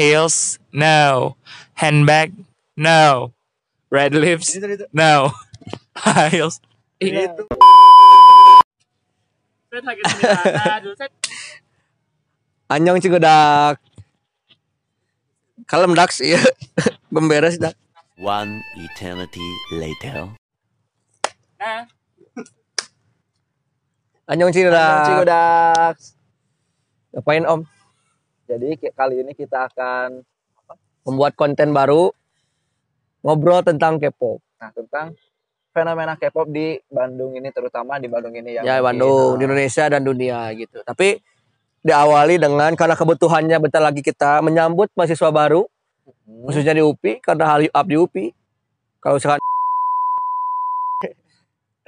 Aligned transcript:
Heels? 0.00 0.56
No. 0.72 1.36
Handbag? 1.76 2.32
No. 2.72 3.36
Red 3.92 4.16
lips? 4.16 4.56
No. 4.96 5.36
High 5.92 6.32
heels? 6.32 6.56
Set. 10.96 11.12
Anyong 12.72 13.04
Cigodak. 13.04 13.76
Kalem 15.68 15.92
Dax 15.92 16.24
iya. 16.24 16.40
Bemberes 17.12 17.60
dak. 17.60 17.76
One 18.16 18.64
eternity 18.80 19.44
later. 19.76 20.32
Nah, 21.60 21.84
Anyong 24.32 24.56
Cigodak. 24.56 25.12
Cigodak. 25.12 25.96
Ngapain 27.12 27.44
Om? 27.44 27.68
Jadi 28.50 28.90
kali 28.90 29.22
ini 29.22 29.32
kita 29.38 29.70
akan 29.70 30.26
Membuat 31.00 31.32
konten 31.32 31.72
baru 31.72 32.12
ngobrol 33.24 33.64
tentang 33.64 33.96
K-pop. 33.96 34.36
nah 34.60 34.68
tentang 34.68 35.16
fenomena 35.72 36.12
K-pop 36.20 36.44
di 36.52 36.76
Bandung 36.92 37.32
ini 37.32 37.48
terutama 37.48 37.96
di 37.96 38.04
Bandung 38.04 38.36
ini 38.36 38.60
ya. 38.60 38.62
Ya. 38.66 38.76
Bandung, 38.84 39.40
di 39.40 39.44
Nah, 39.44 39.46
Indonesia 39.48 39.84
dan 39.88 40.04
dunia 40.04 40.52
gitu. 40.52 40.84
Tapi 40.84 41.16
diawali 41.80 42.36
dengan 42.36 42.76
karena 42.76 42.92
kebutuhannya 42.92 43.56
bentar 43.56 43.80
lagi 43.80 44.04
kita 44.04 44.44
menyambut 44.44 44.92
mahasiswa 44.92 45.32
baru 45.32 45.64
hmm, 46.04 46.52
khususnya 46.52 46.76
di 46.76 46.84
UPI 46.84 47.24
karena 47.24 47.48
hal 47.48 47.64
up 47.72 47.86
di 47.88 47.96
UPI. 47.96 48.26
Kalau 49.00 49.16
misalkan 49.16 49.40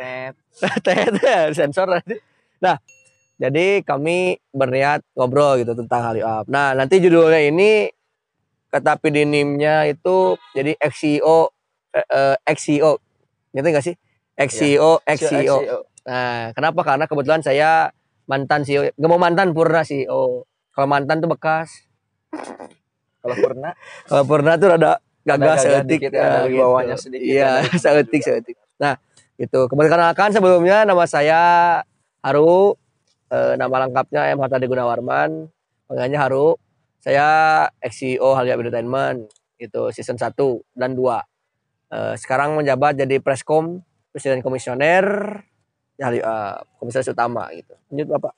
tet. 0.00 0.34
Tet, 0.86 1.12
sensor. 1.58 2.00
Nah, 2.64 2.80
jadi 3.41 3.80
kami 3.83 4.41
berniat 4.52 5.02
ngobrol 5.16 5.61
gitu 5.61 5.72
tentang 5.72 6.00
hal 6.05 6.16
up. 6.22 6.44
Nah, 6.48 6.77
nanti 6.77 7.00
judulnya 7.00 7.41
ini 7.42 7.88
kata 8.72 8.97
pidinimnya 9.00 9.88
itu 9.88 10.41
jadi 10.56 10.77
XCO 10.80 11.53
eh, 11.92 12.06
eh, 12.08 12.36
XCO. 12.48 12.92
Ngerti 13.53 13.69
gak 13.69 13.84
sih? 13.84 13.97
XCO, 14.36 15.05
XCO. 15.05 15.56
Nah, 16.08 16.50
kenapa? 16.56 16.80
Karena 16.83 17.05
kebetulan 17.05 17.44
saya 17.44 17.92
mantan 18.27 18.64
CEO. 18.64 18.88
Gak 18.97 19.10
mau 19.10 19.20
mantan 19.20 19.53
purna 19.53 19.84
CEO. 19.84 20.48
Kalau 20.72 20.88
mantan 20.88 21.20
tuh 21.20 21.28
bekas. 21.28 21.84
Kalau 23.22 23.36
pernah 23.38 23.72
Kalau 24.08 24.25
purna 24.25 24.56
tuh 24.56 24.72
ada 24.72 24.98
gagal 25.22 25.55
seetik. 25.62 26.10
ya, 26.10 26.42
dari 26.42 26.58
bawahnya 26.58 26.97
sedikit 26.98 27.22
Iya, 27.22 27.62
ya, 27.62 27.77
seetik, 27.83 28.22
seetik. 28.25 28.56
Nah, 28.80 28.98
itu. 29.38 29.60
Keperkenalkan 29.69 30.34
sebelumnya 30.34 30.83
nama 30.83 31.05
saya 31.06 31.41
Haru. 32.25 32.75
Eh, 33.33 33.56
nama 33.56 33.88
lengkapnya 33.88 34.28
M. 34.36 34.44
Hartadi 34.44 34.69
Gunawarman. 34.69 35.48
Panggilannya 35.88 36.20
Haru. 36.20 36.61
Saya 37.00 37.64
ex-CEO 37.80 38.36
Halia 38.36 38.61
Entertainment. 38.61 39.33
Itu 39.56 39.88
season 39.88 40.20
1 40.20 40.61
dan 40.77 40.92
2. 40.92 41.25
Eh, 41.88 42.14
sekarang 42.20 42.60
menjabat 42.60 43.00
jadi 43.00 43.25
Preskom, 43.25 43.80
Presiden 44.12 44.44
Komisioner 44.44 45.41
ya, 45.97 46.12
eh, 46.12 46.56
Komisaris 46.77 47.08
Utama 47.08 47.48
gitu. 47.56 47.72
Lanjut 47.88 48.20
Bapak. 48.20 48.34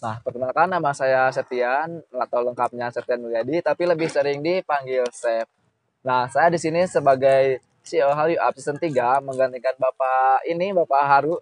Nah, 0.00 0.16
perkenalkan 0.24 0.72
nama 0.72 0.90
saya 0.96 1.28
Setian 1.28 2.00
atau 2.08 2.40
lengkapnya 2.40 2.88
Setian 2.88 3.20
Mulyadi, 3.20 3.60
tapi 3.60 3.84
lebih 3.84 4.08
sering 4.08 4.40
dipanggil 4.40 5.04
Chef. 5.12 5.44
Nah, 6.08 6.24
saya 6.32 6.48
di 6.48 6.56
sini 6.56 6.88
sebagai 6.88 7.60
CEO 7.84 8.08
Hallyu 8.16 8.40
Up 8.40 8.56
Season 8.56 8.80
3 8.80 9.20
menggantikan 9.20 9.76
Bapak 9.76 10.48
ini, 10.48 10.72
Bapak 10.72 11.02
Haru 11.04 11.36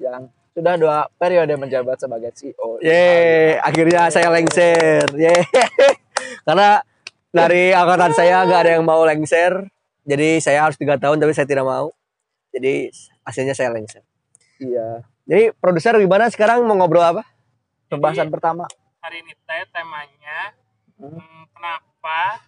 yang 0.00 0.32
sudah 0.52 0.74
dua 0.76 0.96
periode 1.16 1.56
menjabat 1.56 1.96
sebagai 1.96 2.32
CEO. 2.36 2.78
Yeay, 2.84 3.56
akhirnya 3.58 4.12
saya 4.12 4.28
lengser. 4.28 5.08
Yeay. 5.16 5.42
Karena 6.46 6.80
dari 7.32 7.72
angkatan 7.72 8.12
saya 8.12 8.44
nggak 8.44 8.60
ada 8.68 8.72
yang 8.76 8.84
mau 8.84 9.00
lengser. 9.08 9.64
Jadi 10.04 10.42
saya 10.44 10.68
harus 10.68 10.76
tiga 10.76 11.00
tahun 11.00 11.16
tapi 11.16 11.32
saya 11.32 11.48
tidak 11.48 11.64
mau. 11.64 11.88
Jadi 12.52 12.92
hasilnya 13.24 13.56
saya 13.56 13.72
lengser. 13.72 14.04
Iya. 14.60 15.08
Jadi 15.24 15.56
produser 15.56 15.96
gimana 15.96 16.28
sekarang 16.28 16.60
mau 16.68 16.76
ngobrol 16.76 17.02
apa? 17.02 17.22
Pembahasan 17.88 18.28
pertama. 18.28 18.68
hari 19.02 19.18
ini 19.18 19.34
teh 19.34 19.66
temanya 19.74 20.54
Hmm. 21.02 21.18
hmm, 21.18 21.42
kenapa 21.50 22.46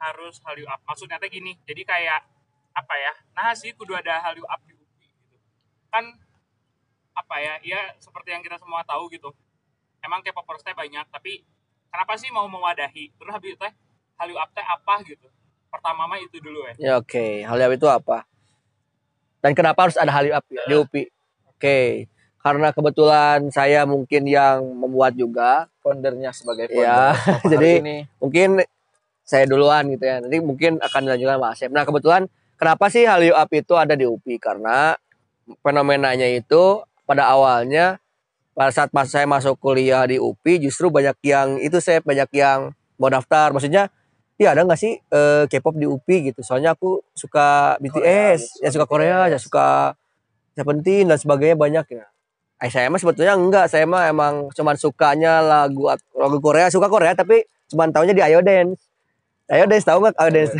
harus 0.00 0.40
Hallyu 0.40 0.64
Up? 0.64 0.80
Maksudnya 0.88 1.20
teh 1.20 1.28
gini, 1.28 1.52
jadi 1.68 1.84
kayak 1.84 2.24
apa 2.72 2.94
ya? 2.96 3.12
Nah 3.36 3.52
sih 3.52 3.76
kudu 3.76 3.92
ada 3.92 4.24
Hallyu 4.24 4.40
Up 4.48 4.64
di 4.64 4.72
UPI 4.72 5.08
gitu. 5.12 5.36
Kan 5.92 6.16
apa 7.18 7.36
ya? 7.42 7.54
Ya 7.66 7.80
seperti 7.98 8.30
yang 8.30 8.42
kita 8.46 8.56
semua 8.62 8.86
tahu 8.86 9.10
gitu. 9.10 9.34
Emang 9.98 10.22
K-popers 10.22 10.62
teh 10.62 10.74
banyak, 10.74 11.10
tapi 11.10 11.42
kenapa 11.90 12.14
sih 12.14 12.30
mau 12.30 12.46
mewadahi? 12.46 13.10
Terus 13.18 13.32
habis 13.34 13.50
itu 13.54 13.58
teh 13.58 13.72
Hallyu 14.18 14.38
Up 14.38 14.50
teh 14.54 14.62
apa 14.62 14.94
gitu? 15.02 15.26
Pertama 15.68 16.06
mah 16.06 16.18
itu 16.22 16.38
dulu 16.38 16.64
ya. 16.70 16.74
Ya 16.78 16.92
oke, 16.96 17.42
Hallyu 17.42 17.66
Up 17.66 17.74
itu 17.74 17.86
apa? 17.90 18.18
Dan 19.42 19.52
kenapa 19.54 19.86
harus 19.86 19.98
ada 19.98 20.10
Hallyu 20.10 20.34
Up 20.34 20.44
di 20.46 20.74
UPI? 20.74 21.02
Oke, 21.58 22.06
karena 22.38 22.70
kebetulan 22.70 23.50
saya 23.50 23.82
mungkin 23.82 24.22
yang 24.26 24.62
membuat 24.62 25.14
juga. 25.18 25.66
Foundernya 25.82 26.30
sebagai 26.30 26.70
founder. 26.70 26.86
Ya, 26.86 27.02
jadi 27.52 27.70
ini 27.82 27.96
mungkin 28.22 28.62
saya 29.26 29.44
duluan 29.44 29.90
gitu 29.92 30.04
ya. 30.06 30.22
Nanti 30.22 30.38
mungkin 30.40 30.80
akan 30.80 31.00
dilanjutkan 31.04 31.38
Mas 31.38 31.58
Asep. 31.60 31.70
Nah, 31.70 31.84
kebetulan 31.84 32.30
kenapa 32.56 32.88
sih 32.88 33.04
Hallyu 33.04 33.34
Up 33.36 33.50
itu 33.52 33.74
ada 33.76 33.92
di 33.92 34.08
UPI? 34.08 34.40
Karena 34.40 34.96
fenomenanya 35.60 36.28
itu 36.28 36.82
pada 37.08 37.24
awalnya 37.32 37.96
pada 38.52 38.68
saat 38.68 38.92
pas 38.92 39.08
saya 39.08 39.24
masuk 39.24 39.56
kuliah 39.56 40.04
di 40.04 40.20
UPI 40.20 40.68
justru 40.68 40.92
banyak 40.92 41.16
yang 41.24 41.56
itu 41.62 41.80
saya 41.80 42.04
banyak 42.04 42.28
yang 42.36 42.76
mau 43.00 43.08
daftar. 43.08 43.54
Maksudnya 43.54 43.88
ya 44.36 44.52
ada 44.52 44.66
nggak 44.66 44.76
sih 44.76 44.98
eh, 44.98 45.44
K-pop 45.48 45.78
di 45.80 45.88
UPI 45.88 46.34
gitu? 46.34 46.44
Soalnya 46.44 46.76
aku 46.76 47.00
suka 47.16 47.78
BTS, 47.80 48.60
gitu, 48.60 48.62
ya 48.66 48.68
suka 48.74 48.86
Korea, 48.90 49.30
ya 49.32 49.38
suka 49.40 49.96
Seventeen 50.58 51.06
dan 51.06 51.14
sebagainya 51.22 51.54
banyak 51.54 51.86
ya. 51.86 52.04
Eh, 52.58 52.66
saya 52.66 52.90
mah 52.90 52.98
sebetulnya 52.98 53.38
enggak, 53.38 53.70
saya 53.70 53.86
mah 53.86 54.10
emang 54.10 54.50
cuman 54.50 54.74
sukanya 54.74 55.38
lagu 55.38 55.86
lagu 56.18 56.38
Korea, 56.42 56.66
suka 56.66 56.90
Korea 56.90 57.14
tapi 57.14 57.46
cuman 57.70 57.94
taunya 57.94 58.10
di 58.10 58.26
Ayo 58.26 58.42
Dance. 58.42 58.90
Ayo 59.46 59.70
Dance 59.70 59.86
tahu 59.86 60.02
nggak 60.02 60.18
Ayo 60.18 60.30
Dance? 60.34 60.58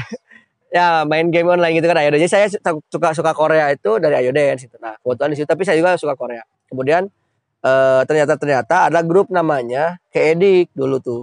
Ya 0.68 1.02
main 1.08 1.28
game 1.32 1.48
online 1.48 1.78
gitu 1.80 1.86
kan 1.88 1.96
Ayo 2.00 2.12
Dance. 2.12 2.24
Jadi 2.24 2.30
saya 2.30 2.46
su- 2.48 2.60
suka 2.92 3.12
suka 3.16 3.32
Korea 3.32 3.72
itu 3.72 3.96
dari 4.00 4.14
Ayo 4.20 4.30
Dance 4.32 4.68
gitu. 4.68 4.76
Nah, 4.80 4.96
kebetulan 5.00 5.30
di 5.32 5.36
situ 5.36 5.48
tapi 5.48 5.62
saya 5.64 5.76
juga 5.80 5.96
suka 5.96 6.14
Korea. 6.14 6.44
Kemudian 6.68 7.08
eh, 7.64 8.00
ternyata 8.04 8.34
ternyata 8.36 8.88
ada 8.92 9.00
grup 9.02 9.32
namanya 9.32 9.96
Keedik 10.12 10.72
dulu 10.76 11.00
tuh. 11.00 11.22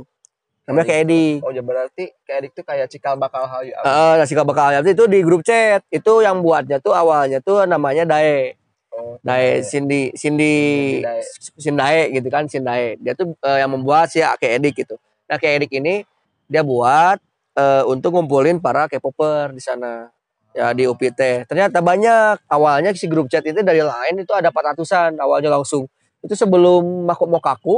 Namanya 0.66 0.86
Keedik. 0.90 1.46
Oh, 1.46 1.54
ya 1.54 1.62
berarti 1.62 2.10
kayak 2.26 2.50
itu 2.50 2.62
kayak 2.66 2.90
cikal 2.90 3.16
bakal 3.22 3.46
Hallyu 3.46 3.74
Up. 3.78 3.86
Heeh, 3.86 4.14
nasi 4.18 4.34
bakal 4.34 4.82
itu 4.82 5.06
di 5.06 5.20
grup 5.22 5.46
chat. 5.46 5.86
Itu 5.94 6.26
yang 6.26 6.42
buatnya 6.42 6.82
tuh 6.82 6.98
awalnya 6.98 7.38
tuh 7.38 7.70
namanya 7.70 8.02
Dae. 8.04 8.58
Oh, 8.96 9.20
Dae 9.20 9.60
Cindy 9.60 10.16
Cindy 10.16 10.56
Dae. 11.04 11.20
Sindae 11.60 12.16
gitu 12.16 12.32
kan 12.32 12.48
Sindae 12.48 12.96
dia 12.96 13.12
tuh 13.12 13.36
eh, 13.44 13.60
yang 13.60 13.76
membuat 13.76 14.08
si 14.08 14.24
Ake 14.24 14.56
Edik 14.56 14.88
gitu 14.88 14.96
nah 15.28 15.36
Ake 15.36 15.52
Edik 15.52 15.76
ini 15.76 16.08
dia 16.48 16.64
buat 16.64 17.20
eh, 17.56 17.84
untuk 17.88 18.14
ngumpulin 18.16 18.60
para 18.60 18.86
K-popper 18.92 19.56
di 19.56 19.64
sana. 19.64 20.12
Ya 20.56 20.72
di 20.72 20.88
UPT 20.88 21.52
ternyata 21.52 21.84
banyak. 21.84 22.48
Awalnya 22.48 22.96
si 22.96 23.12
grup 23.12 23.28
chat 23.28 23.44
itu 23.44 23.60
dari 23.60 23.84
lain 23.84 24.24
itu 24.24 24.32
ada 24.32 24.56
400an 24.56 25.20
awalnya 25.20 25.52
langsung. 25.52 25.84
Itu 26.24 26.32
sebelum 26.32 27.04
Mako 27.04 27.28
Mokaku 27.28 27.76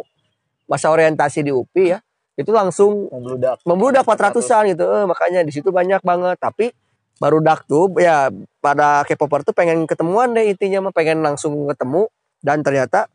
masa 0.70 0.94
orientasi 0.94 1.42
di 1.42 1.50
UPI 1.50 1.98
ya 1.98 2.00
itu 2.38 2.54
langsung 2.54 3.10
membludak. 3.10 3.58
membludak 3.66 4.06
400-an 4.06 4.64
gitu. 4.70 4.86
Eh, 4.86 5.06
makanya 5.10 5.42
di 5.42 5.50
situ 5.50 5.74
banyak 5.74 6.06
banget. 6.06 6.38
Tapi 6.38 6.70
baru 7.18 7.42
dak 7.42 7.66
tuh 7.66 7.90
ya 7.98 8.30
pada 8.62 9.02
K-popper 9.10 9.42
tuh 9.42 9.58
pengen 9.58 9.90
ketemuan 9.90 10.38
deh 10.38 10.46
intinya 10.46 10.86
mah 10.88 10.94
pengen 10.94 11.26
langsung 11.26 11.66
ketemu. 11.66 12.06
Dan 12.38 12.62
ternyata 12.62 13.10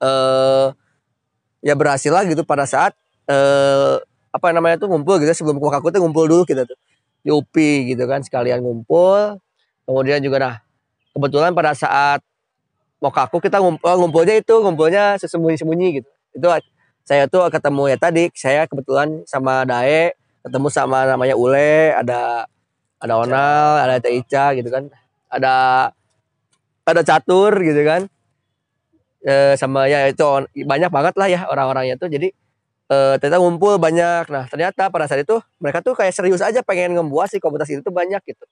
eh 0.00 0.72
ya 1.60 1.76
berhasil 1.76 2.08
lah 2.08 2.24
gitu 2.24 2.42
pada 2.48 2.64
saat 2.64 2.96
eh 3.28 4.00
apa 4.32 4.50
namanya 4.50 4.80
tuh 4.80 4.88
ngumpul 4.88 5.20
gitu. 5.20 5.30
Sebelum 5.36 5.60
Kokaku 5.60 5.92
tuh 5.92 6.00
ngumpul 6.00 6.26
dulu 6.26 6.42
kita 6.48 6.64
tuh. 6.64 6.76
Di 7.22 7.30
UPI 7.30 7.94
gitu 7.94 8.08
kan 8.08 8.24
sekalian 8.24 8.64
ngumpul. 8.64 9.38
Kemudian 9.84 10.18
juga 10.24 10.36
nah 10.40 10.54
kebetulan 11.12 11.52
pada 11.52 11.76
saat 11.76 12.24
Mokaku 13.02 13.42
kita 13.42 13.58
ngumpul, 13.58 13.98
ngumpulnya 13.98 14.38
itu 14.38 14.54
ngumpulnya 14.62 15.18
sesembunyi-sembunyi 15.18 15.88
gitu. 16.00 16.10
Itu 16.38 16.46
saya 17.02 17.26
tuh 17.26 17.50
ketemu 17.50 17.90
ya 17.90 17.96
tadi 17.98 18.30
saya 18.30 18.62
kebetulan 18.70 19.26
sama 19.26 19.66
Dae 19.66 20.14
ketemu 20.46 20.70
sama 20.70 21.02
namanya 21.10 21.34
Ule 21.34 21.90
ada 21.98 22.46
ada 23.02 23.14
Onal 23.18 23.82
ada 23.82 23.98
Teh 23.98 24.22
Ica 24.22 24.54
gitu 24.54 24.70
kan. 24.70 24.86
Ada 25.26 25.54
ada 26.86 27.02
catur 27.02 27.50
gitu 27.58 27.82
kan. 27.82 28.06
E, 29.22 29.58
sama 29.58 29.90
ya 29.90 30.06
itu 30.06 30.22
banyak 30.62 30.90
banget 30.90 31.14
lah 31.18 31.26
ya 31.26 31.40
orang-orangnya 31.50 31.98
tuh. 31.98 32.06
Jadi 32.06 32.30
e, 32.92 33.16
ternyata 33.16 33.40
ngumpul 33.40 33.80
banyak 33.80 34.28
nah 34.28 34.44
ternyata 34.52 34.92
pada 34.92 35.08
saat 35.08 35.24
itu 35.24 35.40
mereka 35.56 35.80
tuh 35.80 35.96
kayak 35.96 36.12
serius 36.12 36.44
aja 36.44 36.60
pengen 36.60 36.92
ngebuat 37.00 37.32
si 37.32 37.40
komunitas 37.40 37.72
itu 37.72 37.80
tuh 37.80 37.94
banyak 37.94 38.20
gitu 38.28 38.44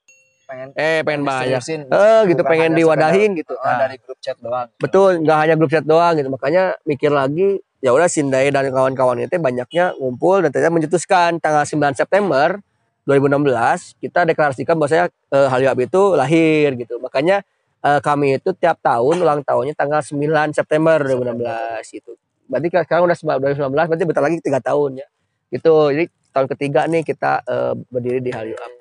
Pengen 0.51 0.67
eh 0.75 0.99
pengen 1.07 1.23
banyak 1.23 1.63
eh 1.63 2.21
gitu 2.27 2.41
pengen 2.43 2.75
diwadahin 2.75 3.39
gitu 3.39 3.55
oh, 3.55 3.63
Nah, 3.63 3.87
dari 3.87 3.95
grup 4.03 4.19
chat 4.19 4.35
doang. 4.35 4.67
Betul, 4.75 5.23
nggak 5.23 5.37
hanya 5.47 5.55
grup 5.55 5.71
chat 5.71 5.87
doang 5.87 6.11
gitu. 6.19 6.27
Makanya 6.27 6.75
mikir 6.83 7.07
lagi 7.07 7.63
ya 7.79 7.95
udah 7.95 8.11
Sindai 8.11 8.51
dan 8.51 8.67
kawan-kawan 8.67 9.23
itu 9.23 9.39
banyaknya 9.39 9.95
ngumpul 9.95 10.43
dan 10.43 10.51
ternyata 10.51 10.75
mencetuskan 10.75 11.39
tanggal 11.39 11.63
9 11.63 11.95
September 11.95 12.59
2016 13.07 14.03
kita 14.03 14.27
deklarasikan 14.27 14.75
bahwasanya 14.75 15.07
uh, 15.31 15.47
Haliab 15.47 15.79
itu 15.79 16.19
lahir 16.19 16.75
gitu. 16.75 16.99
Makanya 16.99 17.47
eh, 17.81 17.99
kami 18.03 18.37
itu 18.37 18.51
tiap 18.53 18.77
tahun 18.83 19.23
ulang 19.23 19.41
tahunnya 19.47 19.73
tanggal 19.73 20.03
9 20.03 20.19
September 20.51 20.99
2016 20.99 21.95
gitu. 21.95 22.11
Berarti 22.51 22.67
sekarang 22.67 23.07
udah 23.07 23.15
2019 23.15 23.71
berarti 23.71 24.03
bentar 24.03 24.23
lagi 24.27 24.37
tiga 24.43 24.59
tahun 24.59 24.99
ya. 24.99 25.07
Gitu. 25.47 25.73
Jadi 25.95 26.05
tahun 26.35 26.47
ketiga 26.51 26.81
nih 26.91 27.03
kita 27.07 27.31
eh, 27.47 27.73
berdiri 27.87 28.19
di 28.19 28.31
Haliab. 28.35 28.71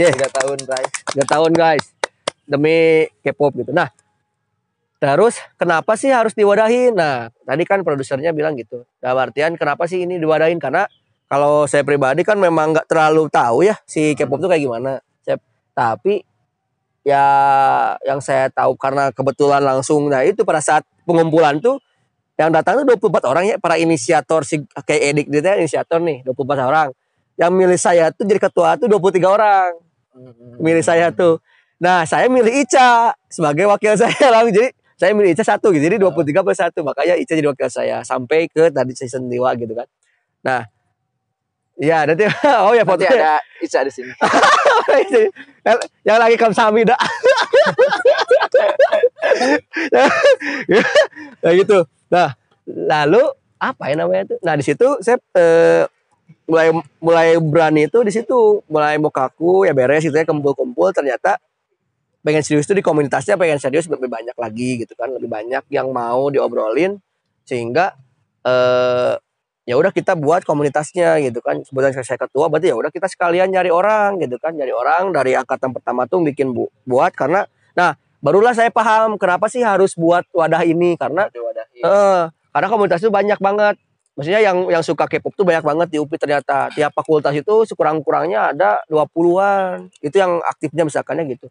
Yeah. 0.00 0.08
tiga 0.16 0.32
tahun 0.32 0.56
guys 0.64 0.92
Tiga 1.12 1.24
tahun 1.28 1.52
guys 1.52 1.84
demi 2.48 3.04
K-pop 3.20 3.52
gitu. 3.60 3.76
Nah, 3.76 3.92
terus 4.96 5.36
kenapa 5.60 5.92
sih 6.00 6.08
harus 6.08 6.32
diwadahin? 6.32 6.96
Nah, 6.96 7.28
tadi 7.44 7.62
kan 7.68 7.84
produsernya 7.84 8.32
bilang 8.32 8.56
gitu. 8.56 8.88
Dalam 8.98 9.28
artian 9.28 9.52
kenapa 9.60 9.84
sih 9.84 10.08
ini 10.08 10.16
diwadahin? 10.16 10.56
Karena 10.56 10.88
kalau 11.28 11.68
saya 11.68 11.84
pribadi 11.84 12.24
kan 12.24 12.40
memang 12.40 12.72
nggak 12.72 12.88
terlalu 12.88 13.28
tahu 13.28 13.68
ya 13.68 13.76
si 13.84 14.16
K-pop 14.16 14.40
tuh 14.40 14.48
kayak 14.48 14.64
gimana. 14.64 15.04
Saya, 15.20 15.36
tapi 15.76 16.24
ya 17.02 17.24
yang 18.06 18.22
saya 18.22 18.48
tahu 18.48 18.78
karena 18.78 19.10
kebetulan 19.10 19.58
langsung 19.58 20.06
nah 20.06 20.22
itu 20.22 20.46
pada 20.46 20.62
saat 20.62 20.86
pengumpulan 21.02 21.58
tuh 21.58 21.82
yang 22.40 22.48
datang 22.48 22.82
tuh 22.82 22.96
24 22.96 23.28
orang 23.28 23.44
ya 23.44 23.56
para 23.60 23.76
inisiator 23.76 24.42
si 24.42 24.64
kayak 24.88 25.02
Edik 25.12 25.26
dia 25.28 25.40
tuh 25.44 25.60
inisiator 25.60 25.98
nih 26.00 26.24
24 26.24 26.68
orang. 26.68 26.88
Yang 27.36 27.52
milih 27.52 27.78
saya 27.80 28.04
tuh 28.12 28.24
jadi 28.28 28.40
ketua 28.40 28.76
tuh 28.76 28.88
23 28.88 29.24
orang 29.24 29.72
milih 30.60 30.84
saya 30.84 31.12
tuh. 31.12 31.40
Nah, 31.82 32.06
saya 32.06 32.30
milih 32.30 32.62
Ica 32.62 33.16
sebagai 33.26 33.66
wakil 33.66 33.98
saya 34.02 34.26
lah. 34.30 34.46
Jadi 34.46 34.70
saya 34.94 35.12
milih 35.16 35.34
Ica 35.34 35.42
satu 35.42 35.74
gitu. 35.74 35.82
Jadi 35.82 35.98
23 35.98 36.44
plus 36.44 36.58
satu. 36.60 36.80
Makanya 36.86 37.18
Ica 37.18 37.34
jadi 37.34 37.48
wakil 37.50 37.68
saya 37.72 38.06
sampai 38.06 38.46
ke 38.46 38.70
tadi 38.70 38.92
season 38.94 39.26
2 39.26 39.34
gitu 39.60 39.72
kan. 39.74 39.88
Nah, 40.46 40.60
ya 41.80 42.04
nanti 42.04 42.28
oh 42.64 42.72
ya 42.76 42.84
nanti 42.84 43.06
fotonya 43.06 43.10
ada 43.16 43.34
Ica 43.64 43.80
di 43.86 43.92
sini 43.94 44.12
yang, 46.06 46.18
lagi 46.20 46.36
kamsahamnida. 46.36 46.94
ya 51.42 51.50
gitu. 51.54 51.86
Nah, 52.12 52.36
lalu 52.68 53.22
apa 53.56 53.88
ya 53.88 53.94
namanya 53.96 54.22
itu? 54.28 54.36
Nah, 54.44 54.54
di 54.58 54.64
situ 54.66 54.86
saya 55.00 55.16
eh, 55.32 55.88
mulai 56.44 56.68
mulai 57.00 57.28
berani 57.40 57.88
itu 57.88 58.04
di 58.04 58.12
situ, 58.12 58.60
mulai 58.68 59.00
mau 59.00 59.08
kaku 59.08 59.64
ya 59.64 59.72
beres 59.72 60.04
gitu 60.04 60.14
ya 60.14 60.28
kumpul-kumpul. 60.28 60.92
Ternyata 60.92 61.40
pengen 62.22 62.44
serius 62.44 62.68
itu 62.68 62.76
di 62.76 62.84
komunitasnya 62.84 63.34
pengen 63.40 63.58
serius 63.58 63.88
lebih 63.88 64.12
banyak 64.12 64.36
lagi 64.36 64.84
gitu 64.84 64.92
kan, 64.98 65.10
lebih 65.10 65.32
banyak 65.32 65.64
yang 65.72 65.88
mau 65.90 66.28
diobrolin. 66.28 67.00
Sehingga 67.48 67.96
eh 68.44 69.16
ya 69.62 69.78
udah 69.78 69.94
kita 69.94 70.18
buat 70.18 70.42
komunitasnya 70.42 71.22
gitu 71.22 71.38
kan. 71.40 71.62
Sebenarnya 71.62 72.02
saya 72.02 72.18
ketua 72.18 72.50
berarti 72.50 72.74
ya 72.74 72.76
udah 72.76 72.90
kita 72.90 73.06
sekalian 73.06 73.50
nyari 73.54 73.70
orang 73.70 74.18
gitu 74.18 74.36
kan. 74.42 74.54
Nyari 74.58 74.74
orang 74.74 75.14
dari 75.14 75.38
angkatan 75.38 75.70
pertama 75.70 76.06
tuh 76.10 76.22
bikin 76.26 76.50
bu 76.50 76.66
buat. 76.86 77.14
Karena 77.14 77.46
nah 77.78 77.94
barulah 78.22 78.54
saya 78.54 78.70
paham 78.74 79.16
kenapa 79.18 79.46
sih 79.46 79.62
harus 79.62 79.94
buat 79.94 80.26
wadah 80.34 80.62
ini. 80.66 80.98
Karena 80.98 81.30
eh 81.82 82.22
karena 82.52 82.66
komunitas 82.68 83.00
itu 83.02 83.10
banyak 83.10 83.38
banget 83.40 83.76
maksudnya 84.12 84.40
yang 84.44 84.68
yang 84.68 84.84
suka 84.84 85.08
K-pop 85.08 85.32
tuh 85.32 85.44
banyak 85.48 85.64
banget 85.64 85.88
di 85.88 85.98
UPI 85.98 86.16
ternyata 86.20 86.68
tiap 86.76 86.92
fakultas 86.92 87.32
itu 87.32 87.64
sekurang-kurangnya 87.64 88.52
ada 88.52 88.78
20-an 88.92 89.88
itu 90.04 90.16
yang 90.20 90.36
aktifnya 90.44 90.84
misalkannya 90.84 91.32
gitu 91.32 91.48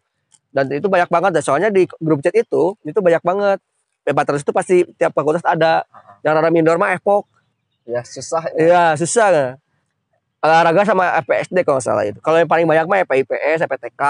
dan 0.54 0.70
itu 0.70 0.86
banyak 0.86 1.10
banget 1.10 1.30
dan 1.34 1.42
soalnya 1.42 1.70
di 1.74 1.90
grup 1.98 2.22
chat 2.22 2.34
itu 2.38 2.78
itu 2.86 2.98
banyak 3.02 3.22
banget 3.24 3.58
P400 4.06 4.46
itu 4.46 4.52
pasti 4.54 4.76
tiap 4.94 5.10
fakultas 5.10 5.42
ada 5.42 5.82
yang 6.22 6.38
rada 6.38 6.54
minor 6.54 6.78
mah 6.78 6.94
Epok 6.94 7.26
ya 7.82 8.02
susah 8.06 8.42
ya. 8.54 8.58
Iya, 8.58 8.84
susah 8.94 9.26
nggak? 9.30 9.52
Olahraga 10.42 10.82
sama 10.82 11.04
FPSD 11.22 11.62
kalau 11.62 11.78
nggak 11.78 11.86
salah 11.86 12.02
itu. 12.02 12.18
Kalau 12.18 12.34
yang 12.42 12.50
paling 12.50 12.66
banyak 12.66 12.86
mah 12.90 12.98
FPIPS, 13.06 13.62
FPTK, 13.62 14.02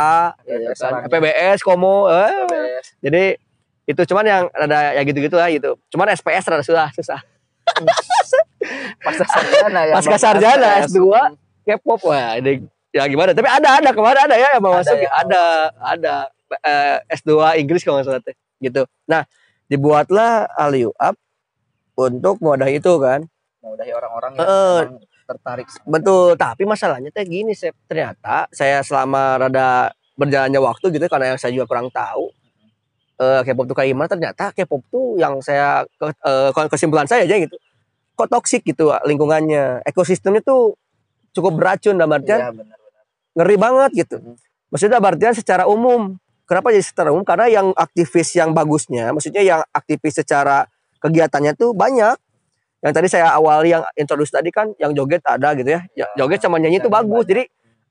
ya, 0.49 0.57
ya 0.57 0.73
kan? 0.73 0.77
sarangnya. 0.77 1.09
FPBS, 1.13 1.59
Komo. 1.61 2.09
eh. 2.09 2.33
PBS. 2.49 2.87
Jadi 3.05 3.25
itu 3.83 4.03
cuman 4.09 4.25
yang 4.25 4.43
ada 4.55 4.95
ya 4.95 5.03
gitu-gitu 5.03 5.35
lah 5.35 5.49
gitu. 5.51 5.75
Cuman 5.91 6.07
SPS 6.15 6.45
rada 6.47 6.65
susah, 6.65 6.89
susah. 6.95 7.21
pasca 9.07 9.27
sarjana 9.27 9.81
ya 9.87 9.95
Pasca 9.99 10.17
sarjana 10.19 10.69
SPS. 10.87 10.95
S2 10.95 11.03
K-pop 11.63 12.01
wah 12.07 12.39
ini 12.39 12.67
ya 12.95 13.07
gimana? 13.07 13.35
Tapi 13.35 13.49
ada 13.49 13.79
ada 13.83 13.91
kemarin 13.95 14.21
ada 14.31 14.37
ya 14.39 14.49
yang 14.59 14.63
mau 14.63 14.75
Ada 14.75 14.83
masuk 14.83 14.97
ya. 14.99 15.11
ada 15.15 15.43
ada 15.79 16.15
Eh, 16.61 16.99
S2 17.17 17.57
Inggris 17.65 17.81
kalau 17.81 17.97
nggak 17.97 18.09
salah 18.13 18.21
teh 18.21 18.37
gitu. 18.61 18.85
Nah 19.09 19.25
dibuatlah 19.73 20.53
Aliu 20.53 20.93
Up 21.01 21.17
untuk 21.97 22.37
mewadahi 22.45 22.77
itu 22.77 22.93
kan. 23.01 23.25
mewadahi 23.63 23.95
orang-orang 23.95 24.31
yang 24.37 24.45
memang 24.45 25.07
tertarik 25.23 25.67
Betul, 25.87 26.35
tapi 26.35 26.67
masalahnya 26.67 27.15
teh 27.15 27.23
gini, 27.23 27.55
Sep. 27.55 27.73
Ternyata 27.87 28.51
saya 28.51 28.83
selama 28.83 29.39
rada 29.39 29.95
berjalannya 30.19 30.61
waktu 30.61 30.93
gitu 30.93 31.07
karena 31.09 31.33
yang 31.33 31.39
saya 31.41 31.55
juga 31.55 31.71
kurang 31.71 31.89
tahu 31.89 32.29
eh 33.23 33.41
K-pop 33.47 33.71
tuh 33.71 33.77
kayak 33.79 33.95
gimana 33.95 34.09
ternyata 34.11 34.51
K-pop 34.51 34.83
tuh 34.91 35.15
yang 35.23 35.39
saya 35.39 35.87
eh, 36.03 36.51
kesimpulan 36.67 37.07
saya 37.07 37.23
aja 37.23 37.39
gitu. 37.39 37.55
Kok 38.19 38.29
toksik 38.29 38.67
gitu 38.67 38.91
lingkungannya. 39.07 39.87
Ekosistemnya 39.87 40.43
tuh 40.43 40.75
cukup 41.33 41.57
beracun 41.57 41.97
dalam 41.97 42.13
artian 42.13 42.39
Iya, 42.39 42.51
benar-benar 42.53 42.83
ngeri 43.37 43.57
banget 43.57 43.91
gitu. 44.07 44.17
Hmm. 44.21 44.37
Maksudnya 44.73 44.93
dalam 45.01 45.09
artian 45.13 45.35
secara 45.37 45.65
umum. 45.69 46.17
Kenapa 46.45 46.69
jadi 46.75 46.85
secara 46.85 47.09
umum? 47.15 47.25
Karena 47.25 47.49
yang 47.49 47.73
aktivis 47.73 48.37
yang 48.37 48.53
bagusnya, 48.53 49.09
maksudnya 49.15 49.41
yang 49.41 49.61
aktivis 49.73 50.21
secara 50.21 50.69
kegiatannya 51.01 51.57
tuh 51.57 51.73
banyak. 51.73 52.17
Yang 52.83 52.93
tadi 52.99 53.09
saya 53.09 53.31
awali 53.31 53.73
yang 53.73 53.87
introduce 53.95 54.35
tadi 54.35 54.51
kan, 54.51 54.75
yang 54.77 54.91
joget 54.93 55.23
ada 55.23 55.55
gitu 55.55 55.71
ya. 55.71 55.81
Ya, 55.95 56.07
Joget 56.19 56.43
sama 56.43 56.59
nyanyi 56.59 56.83
itu 56.83 56.91
Nyanyi 56.91 56.99
bagus. 56.99 57.25
banyak. 57.25 57.31
Jadi 57.31 57.43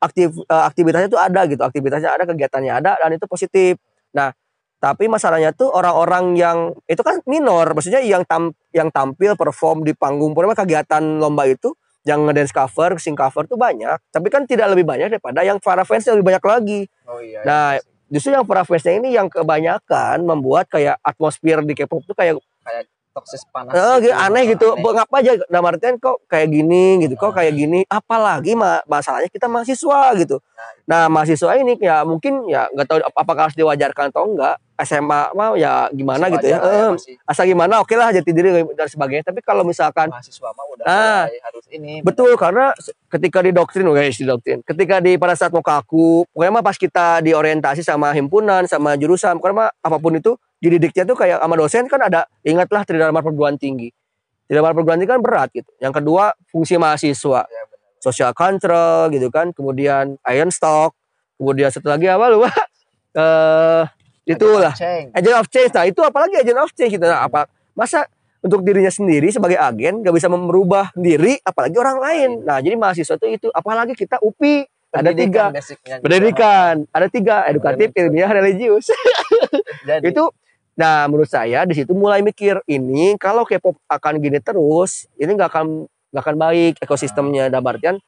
aktif 0.02 0.30
eh, 0.36 0.64
aktivitasnya 0.68 1.10
tuh 1.10 1.22
ada 1.22 1.42
gitu. 1.48 1.62
Aktivitasnya 1.64 2.10
ada, 2.12 2.24
kegiatannya 2.28 2.72
ada 2.76 2.92
dan 3.00 3.10
itu 3.16 3.26
positif. 3.26 3.80
Nah, 4.12 4.36
tapi 4.82 5.06
masalahnya 5.06 5.54
tuh 5.54 5.70
orang-orang 5.70 6.34
yang 6.34 6.74
itu 6.90 7.06
kan 7.06 7.22
minor, 7.30 7.78
maksudnya 7.78 8.02
yang 8.02 8.26
tam, 8.26 8.50
yang 8.74 8.90
tampil 8.90 9.38
perform 9.38 9.86
di 9.86 9.94
panggung, 9.94 10.34
pokoknya 10.34 10.66
kegiatan 10.66 11.22
lomba 11.22 11.46
itu 11.46 11.78
yang 12.02 12.26
ngedance 12.26 12.50
cover, 12.50 12.98
sing 12.98 13.14
cover 13.14 13.46
tuh 13.46 13.62
banyak, 13.62 14.02
tapi 14.10 14.34
kan 14.34 14.50
tidak 14.50 14.74
lebih 14.74 14.90
banyak 14.90 15.14
daripada 15.14 15.46
yang 15.46 15.62
para 15.62 15.86
fans 15.86 16.10
lebih 16.10 16.34
banyak 16.34 16.42
lagi. 16.42 16.80
oh 17.06 17.22
iya 17.22 17.46
Nah, 17.46 17.78
iya. 17.78 17.86
Justru 18.12 18.36
yang 18.36 18.44
para 18.44 18.68
fansnya 18.68 19.00
ini 19.00 19.16
yang 19.16 19.32
kebanyakan 19.32 20.20
membuat 20.28 20.68
kayak 20.68 21.00
atmosfer 21.00 21.64
di 21.64 21.72
K-pop 21.72 22.04
tuh 22.04 22.12
kayak 22.12 22.44
toksis 23.12 23.44
panas 23.46 23.72
eh, 23.72 23.96
gitu, 24.02 24.14
aneh 24.14 24.44
gitu. 24.48 24.68
Aneh. 24.72 24.92
Ngapa 24.96 25.16
aja 25.20 25.32
dalam 25.46 25.66
artian 25.68 25.96
kok 25.96 26.24
kayak 26.26 26.48
gini 26.48 26.84
gitu, 27.02 27.14
kok 27.14 27.32
Ah. 27.32 27.36
kayak 27.38 27.54
gini. 27.54 27.80
Apalagi 27.86 28.56
ma- 28.56 28.84
masalahnya 28.86 29.28
kita 29.28 29.46
mahasiswa 29.46 30.16
gitu. 30.16 30.40
Nah, 30.84 31.08
mahasiswa 31.08 31.52
ini 31.56 31.76
ya 31.78 32.02
mungkin 32.02 32.48
ya 32.48 32.68
nggak 32.70 32.88
tahu 32.88 32.98
ap- 33.00 33.18
apakah 33.18 33.42
harus 33.46 33.56
diwajarkan 33.56 34.10
atau 34.10 34.26
enggak. 34.26 34.56
SMA 34.82 35.30
mah 35.32 35.54
ya 35.54 35.94
gimana 35.94 36.26
Masih 36.26 36.34
gitu 36.36 36.46
ya. 36.48 36.58
lah 36.58 36.74
Eh, 36.74 36.90
masih 36.90 37.14
asal 37.22 37.46
gimana 37.46 37.74
oke 37.78 37.94
lah 37.94 38.10
jati 38.10 38.32
diri 38.32 38.50
dan 38.50 38.88
sebagainya. 38.88 39.22
Tapi 39.24 39.40
kalau 39.40 39.62
misalkan 39.62 40.10
mahasiswa 40.10 40.50
mah 40.50 40.66
udah 40.72 40.86
Ah. 40.86 41.22
mulai 41.28 41.38
harus 41.44 41.66
ini 41.70 41.94
Betul 42.02 42.34
karena 42.34 42.74
se- 42.76 42.98
ketika 43.08 43.46
didoktrin 43.46 43.86
oh 43.86 43.94
guys 43.94 44.18
didoktrin. 44.18 44.64
Ketika 44.64 44.98
di 44.98 45.16
pada 45.16 45.38
saat 45.38 45.52
mau 45.52 45.62
kaku, 45.62 46.26
pokoknya 46.28 46.52
mah 46.52 46.64
pas 46.64 46.74
kita 46.76 47.22
diorientasi 47.22 47.82
sama 47.82 48.10
himpunan, 48.12 48.66
sama 48.66 48.96
jurusan, 48.96 49.38
pokoknya 49.38 49.56
mah 49.56 49.70
apa 49.78 49.98
pun 49.98 50.16
itu 50.16 50.34
dididiknya 50.62 51.04
tuh 51.10 51.18
kayak 51.18 51.42
sama 51.42 51.56
dosen 51.58 51.90
kan 51.90 52.00
ada 52.06 52.30
ingatlah 52.46 52.86
tridharma 52.86 53.26
perguruan 53.26 53.58
tinggi. 53.58 53.90
Tridharma 54.46 54.78
perguruan 54.78 55.02
tinggi 55.02 55.12
kan 55.12 55.22
berat 55.26 55.50
gitu. 55.52 55.68
Yang 55.82 55.94
kedua 56.00 56.38
fungsi 56.54 56.78
mahasiswa, 56.78 57.42
ya 57.50 57.62
benar 57.68 57.82
social 58.02 58.32
control 58.34 59.14
gitu 59.14 59.30
kan, 59.30 59.54
kemudian 59.54 60.18
iron 60.26 60.50
stock, 60.54 60.98
kemudian 61.38 61.70
satu 61.70 61.90
lagi 61.90 62.08
apa 62.08 62.28
lupa? 62.30 62.52
Eh 63.12 63.84
itulah 64.24 64.72
agent 65.12 65.36
of 65.36 65.52
change. 65.52 65.76
Nah, 65.76 65.84
itu 65.84 66.00
apalagi 66.00 66.40
agent 66.40 66.64
of 66.64 66.72
change 66.72 66.96
gitu. 66.96 67.04
Nah, 67.04 67.28
apa 67.28 67.44
masa 67.76 68.08
untuk 68.40 68.64
dirinya 68.64 68.88
sendiri 68.88 69.28
sebagai 69.36 69.60
agen 69.60 70.00
gak 70.00 70.16
bisa 70.16 70.32
merubah 70.32 70.96
diri 70.96 71.36
apalagi 71.44 71.76
orang 71.76 72.00
lain. 72.00 72.30
Nah, 72.48 72.64
jadi 72.64 72.80
mahasiswa 72.80 73.20
itu 73.20 73.28
itu 73.36 73.48
apalagi 73.52 74.00
kita 74.00 74.16
UPI 74.24 74.64
ada 74.92 75.12
tiga 75.16 75.52
Pendidikan 75.52 75.52
juga. 75.88 76.04
pendidikan, 76.04 76.74
ada 76.92 77.08
tiga 77.08 77.36
edukatif, 77.48 77.88
ilmiah, 77.96 78.32
religius. 78.32 78.92
Jadi, 79.88 80.08
itu 80.12 80.24
nah 80.82 81.06
menurut 81.06 81.30
saya 81.30 81.62
di 81.70 81.78
situ 81.78 81.94
mulai 81.94 82.26
mikir 82.26 82.58
ini 82.66 83.14
kalau 83.22 83.46
K-pop 83.46 83.78
akan 83.86 84.18
gini 84.18 84.42
terus, 84.42 85.06
ini 85.22 85.38
nggak 85.38 85.50
akan 85.54 85.86
nggak 86.10 86.24
akan 86.26 86.38
baik 86.42 86.74
ekosistemnya 86.82 87.54
dalam 87.54 87.70
artian 87.70 88.02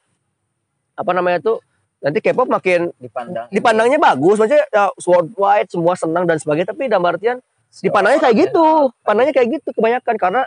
apa 0.98 1.10
namanya 1.14 1.38
tuh 1.38 1.62
nanti 2.02 2.18
K-pop 2.18 2.50
makin 2.50 2.90
dipandang 2.98 3.46
dipandangnya 3.54 4.02
bagus, 4.02 4.42
maksudnya 4.42 4.66
ya, 4.74 4.90
worldwide 5.06 5.70
semua 5.70 5.94
senang 5.94 6.26
dan 6.26 6.42
sebagainya, 6.42 6.74
tapi 6.74 6.90
dalam 6.90 7.06
artian 7.06 7.38
dipandangnya 7.78 8.20
kayak 8.26 8.36
gitu, 8.50 8.90
pandangnya 9.06 9.34
kayak 9.38 9.48
gitu 9.62 9.68
kebanyakan 9.70 10.14
karena 10.18 10.42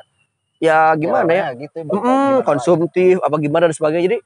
ya 0.59 0.91
gimana 0.99 1.31
ya, 1.31 1.47
gitu 1.55 1.85
Mm-mm, 1.85 2.43
konsumtif 2.43 3.23
apa 3.23 3.35
gimana 3.39 3.71
dan 3.71 3.75
sebagainya. 3.75 4.05
Jadi 4.11 4.17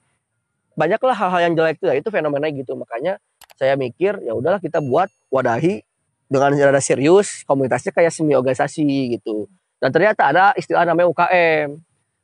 banyaklah 0.73 1.15
hal-hal 1.15 1.41
yang 1.49 1.53
jelek 1.53 1.77
itu, 1.81 1.85
ya, 1.89 1.95
itu 1.97 2.09
fenomena 2.09 2.47
gitu. 2.49 2.73
Makanya 2.77 3.21
saya 3.57 3.77
mikir 3.77 4.21
ya 4.25 4.33
udahlah 4.33 4.57
kita 4.57 4.81
buat 4.81 5.11
wadahi 5.29 5.85
dengan 6.31 6.55
rada 6.55 6.79
serius, 6.79 7.43
komunitasnya 7.43 7.91
kayak 7.91 8.15
semi 8.15 8.31
organisasi 8.31 9.19
gitu. 9.19 9.51
Dan 9.83 9.91
ternyata 9.91 10.31
ada 10.31 10.55
istilah 10.55 10.87
namanya 10.87 11.11
UKM. 11.11 11.75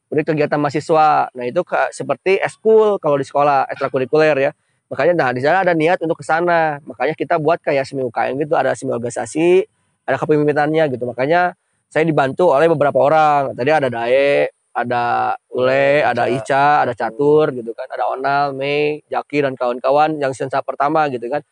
Unit 0.07 0.23
kegiatan 0.23 0.55
mahasiswa. 0.55 1.27
Nah, 1.35 1.43
itu 1.43 1.59
ka- 1.67 1.91
seperti 1.91 2.39
eskul 2.39 2.95
kalau 3.03 3.19
di 3.19 3.27
sekolah, 3.27 3.67
ekstrakurikuler 3.67 4.37
ya. 4.39 4.51
Makanya 4.87 5.13
nah 5.19 5.29
di 5.35 5.43
sana 5.43 5.67
ada 5.67 5.75
niat 5.75 5.99
untuk 5.99 6.23
ke 6.23 6.25
sana. 6.25 6.79
Makanya 6.87 7.11
kita 7.19 7.35
buat 7.35 7.59
kayak 7.59 7.83
semi 7.83 8.07
UKM 8.07 8.39
gitu, 8.39 8.55
ada 8.55 8.71
semi 8.71 8.95
organisasi, 8.95 9.67
ada 10.07 10.15
kepemimpinannya 10.15 10.87
gitu. 10.95 11.03
Makanya 11.03 11.59
saya 11.91 12.07
dibantu 12.07 12.55
oleh 12.55 12.71
beberapa 12.71 12.95
orang. 13.03 13.51
Tadi 13.51 13.67
ada 13.67 13.91
Dae, 13.91 14.47
ada 14.71 15.35
Ule, 15.51 16.05
ada 16.07 16.31
Ica, 16.31 16.87
ada 16.87 16.95
Catur 16.95 17.51
gitu 17.51 17.75
kan, 17.75 17.91
ada 17.91 18.07
Onal, 18.07 18.55
Mei, 18.55 19.03
Jaki 19.11 19.43
dan 19.43 19.59
kawan-kawan 19.59 20.15
yang 20.23 20.31
sensa 20.31 20.63
pertama 20.63 21.11
gitu 21.11 21.27
kan. 21.27 21.43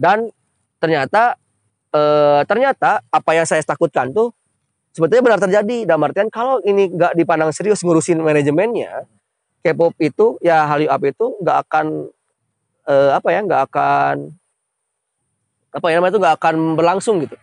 Dan 0.00 0.32
ternyata 0.80 1.36
eh, 1.94 2.40
ternyata 2.44 3.00
apa 3.08 3.30
yang 3.36 3.46
saya 3.48 3.62
takutkan 3.64 4.12
tuh 4.12 4.32
sebetulnya 4.92 5.24
benar 5.24 5.40
terjadi. 5.40 5.88
Dalam 5.88 6.02
artian 6.04 6.28
kalau 6.28 6.60
ini 6.64 6.90
nggak 6.92 7.16
dipandang 7.16 7.50
serius 7.54 7.80
ngurusin 7.84 8.20
manajemennya, 8.20 9.06
K-pop 9.64 9.94
itu 10.00 10.36
ya 10.42 10.66
Hallyu 10.68 10.88
Up 10.90 11.02
itu 11.04 11.26
nggak 11.40 11.56
akan 11.68 11.86
eh, 12.88 13.10
apa 13.14 13.28
ya 13.32 13.40
nggak 13.44 13.62
akan 13.70 14.16
apa 15.68 15.86
ya 15.92 15.94
namanya 16.00 16.12
itu 16.16 16.20
nggak 16.20 16.36
akan 16.40 16.54
berlangsung 16.74 17.16
gitu. 17.22 17.36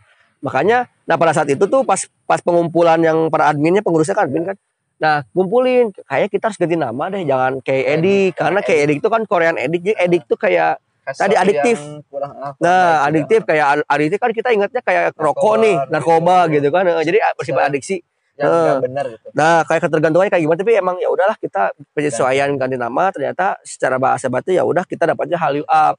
Makanya, 0.44 0.90
nah 1.10 1.18
pada 1.18 1.34
saat 1.34 1.50
itu 1.50 1.66
tuh 1.66 1.82
pas 1.82 2.02
pas 2.30 2.38
pengumpulan 2.42 3.02
yang 3.02 3.34
para 3.34 3.50
adminnya 3.50 3.82
pengurusnya 3.82 4.14
kan 4.14 4.30
admin 4.30 4.46
kan. 4.54 4.58
Nah, 4.96 5.28
kumpulin 5.36 5.92
kayak 6.08 6.32
kita 6.32 6.48
harus 6.48 6.56
ganti 6.56 6.80
nama 6.80 7.12
deh, 7.12 7.28
jangan 7.28 7.60
kayak 7.60 8.00
Edik 8.00 8.32
karena 8.40 8.60
kayak 8.64 8.80
Edik 8.88 8.98
itu 9.04 9.10
kan 9.12 9.22
Korean 9.28 9.60
Edik, 9.60 9.82
jadi 9.84 9.96
Edik 10.08 10.24
kayak 10.24 10.40
Kayak 10.40 10.85
Tadi 11.06 11.36
adiktif. 11.38 11.78
kurang- 12.10 12.34
kurang 12.34 12.54
Nah, 12.58 12.82
baik 12.82 13.06
adiktif 13.14 13.40
juga. 13.40 13.50
kayak 13.54 13.66
ad- 13.70 13.88
adiktif 13.88 14.18
kan 14.18 14.32
kita 14.34 14.50
ingatnya 14.50 14.82
kayak 14.82 15.04
Narkoba, 15.14 15.22
rokok 15.22 15.56
nih, 15.62 15.76
narkoba 15.94 16.38
gitu. 16.50 16.54
gitu 16.58 16.68
kan. 16.74 16.84
Eh, 16.90 17.04
Jadi 17.06 17.18
bersifat 17.38 17.62
Bisa. 17.62 17.70
adiksi. 17.70 17.98
yang 18.36 18.52
Eh. 18.52 18.64
nggak 18.68 18.84
benar 18.84 19.06
gitu. 19.16 19.28
Nah, 19.32 19.64
kayak 19.64 19.82
ketergantungannya 19.88 20.28
kayak 20.28 20.44
gimana 20.44 20.60
tapi 20.60 20.76
emang 20.76 21.00
ya 21.00 21.08
udahlah 21.08 21.40
kita 21.40 21.72
penyesuaian 21.96 22.52
ganti 22.60 22.76
nama 22.76 23.08
ternyata 23.08 23.56
secara 23.64 23.96
bahasa 23.96 24.28
batu 24.28 24.52
ya 24.52 24.68
udah 24.68 24.84
kita 24.84 25.08
dapatnya 25.08 25.40
Hallyu 25.40 25.64
Up. 25.64 25.96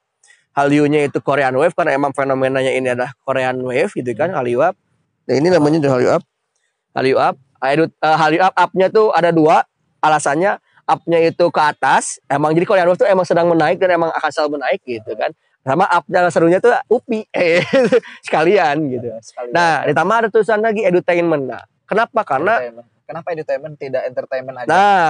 Hallyu-nya 0.53 1.09
itu 1.09 1.17
Korean 1.25 1.57
Wave 1.57 1.73
karena 1.73 1.97
emang 1.97 2.13
fenomenanya 2.13 2.77
ini 2.77 2.93
adalah 2.93 3.17
Korean 3.25 3.57
Wave 3.65 3.89
gitu 3.89 4.13
kan 4.13 4.37
Hallyu 4.37 4.61
Up. 4.61 4.77
Nah, 5.25 5.33
ini 5.33 5.49
namanya 5.49 5.89
Hallyu 5.89 6.13
Up. 6.13 6.23
Hallyu 6.93 7.17
Up. 7.17 7.41
Eh, 7.65 7.89
Hallyu 8.05 8.41
Up 8.45 8.53
up-nya 8.53 8.93
tuh 8.93 9.17
ada 9.17 9.33
dua 9.33 9.65
alasannya 10.05 10.61
up-nya 10.87 11.19
itu 11.27 11.47
ke 11.51 11.61
atas 11.63 12.23
emang 12.31 12.55
jadi 12.55 12.67
Korean 12.67 12.87
Wave 12.87 12.99
tuh 13.03 13.09
emang 13.11 13.27
sedang 13.27 13.51
menaik 13.51 13.77
dan 13.83 13.95
emang 13.95 14.11
akan 14.15 14.31
selalu 14.31 14.63
menaik 14.63 14.81
gitu 14.87 15.13
kan 15.19 15.35
sama 15.67 15.83
up-nya 15.91 16.31
serunya 16.31 16.63
tuh 16.63 16.71
UPI 16.87 17.27
eh 17.35 17.63
sekalian 18.23 18.77
gitu 18.87 19.11
Sekali 19.19 19.51
nah 19.51 19.83
ditambah 19.83 20.15
ada 20.15 20.29
tulisan 20.31 20.63
lagi 20.63 20.87
edutainment 20.87 21.51
nah 21.51 21.63
kenapa 21.91 22.23
karena 22.23 22.55
kenapa 23.07 23.33
entertainment 23.33 23.75
tidak 23.79 24.03
entertainment 24.11 24.57
aja? 24.59 24.69
Nah, 24.69 25.07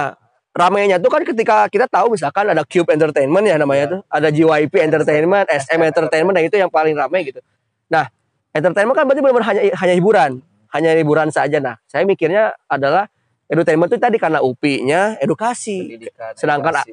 ramainya 0.53 1.01
tuh 1.01 1.09
kan 1.09 1.25
ketika 1.25 1.65
kita 1.67 1.89
tahu 1.89 2.13
misalkan 2.13 2.45
ada 2.45 2.61
Cube 2.63 2.93
Entertainment 2.93 3.45
ya 3.49 3.57
namanya 3.57 3.83
Iya. 3.89 3.93
tuh, 3.93 3.99
ada 4.07 4.27
JYP 4.29 4.73
Entertainment, 4.85 5.45
SM 5.49 5.81
Entertainment, 5.81 6.35
nah 6.37 6.43
itu 6.45 6.55
yang 6.55 6.69
paling 6.69 6.93
ramai 6.93 7.25
gitu. 7.25 7.41
Nah, 7.89 8.05
entertainment 8.53 8.93
kan 8.93 9.09
berarti 9.09 9.21
benar-benar 9.25 9.47
hanya 9.49 9.61
hanya 9.73 9.93
hiburan, 9.97 10.31
hanya 10.77 10.89
hiburan 10.93 11.29
saja. 11.33 11.57
Nah, 11.57 11.75
saya 11.89 12.05
mikirnya 12.05 12.53
adalah 12.69 13.09
entertainment 13.47 13.89
itu 13.91 13.97
tadi 13.99 14.17
karena 14.19 14.39
UPI-nya 14.43 15.19
edukasi. 15.19 15.95
Pendidikan, 15.95 16.31
Sedangkan 16.35 16.73
edukasi. 16.83 16.91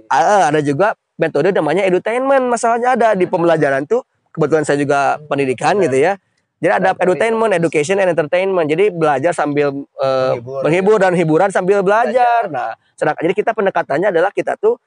ada 0.50 0.61
juga 0.62 0.88
metode 1.18 1.50
namanya 1.50 1.82
edutainment. 1.87 2.46
Masalahnya 2.46 2.94
ada 2.94 3.08
di 3.14 3.26
pembelajaran 3.26 3.87
tuh 3.87 4.02
kebetulan 4.34 4.66
saya 4.66 4.78
juga 4.78 5.18
pendidikan 5.26 5.78
gitu 5.82 5.99
ya. 5.99 6.14
Jadi 6.62 6.73
ada 6.80 6.90
edutainment, 6.96 7.52
education 7.52 8.00
and 8.00 8.14
entertainment. 8.16 8.66
Jadi 8.70 8.88
belajar 8.88 9.37
sambil 9.37 9.68
eh, 9.75 10.32
Menghibur, 10.32 10.61
menghibur 10.64 10.96
dan 10.96 11.12
hiburan 11.12 11.50
sambil 11.52 11.84
belajar. 11.84 12.49
Belajar. 12.49 12.49
Nah, 12.49 12.73
sedangkan 12.96 13.23
jadi 13.28 13.34
kita 13.37 13.50
pendekatannya 13.52 14.08
adalah 14.14 14.30
kita 14.32 14.56
tuh 14.56 14.80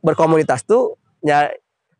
berkomunitas 0.00 0.64
tuh 0.64 0.96
ya 1.24 1.50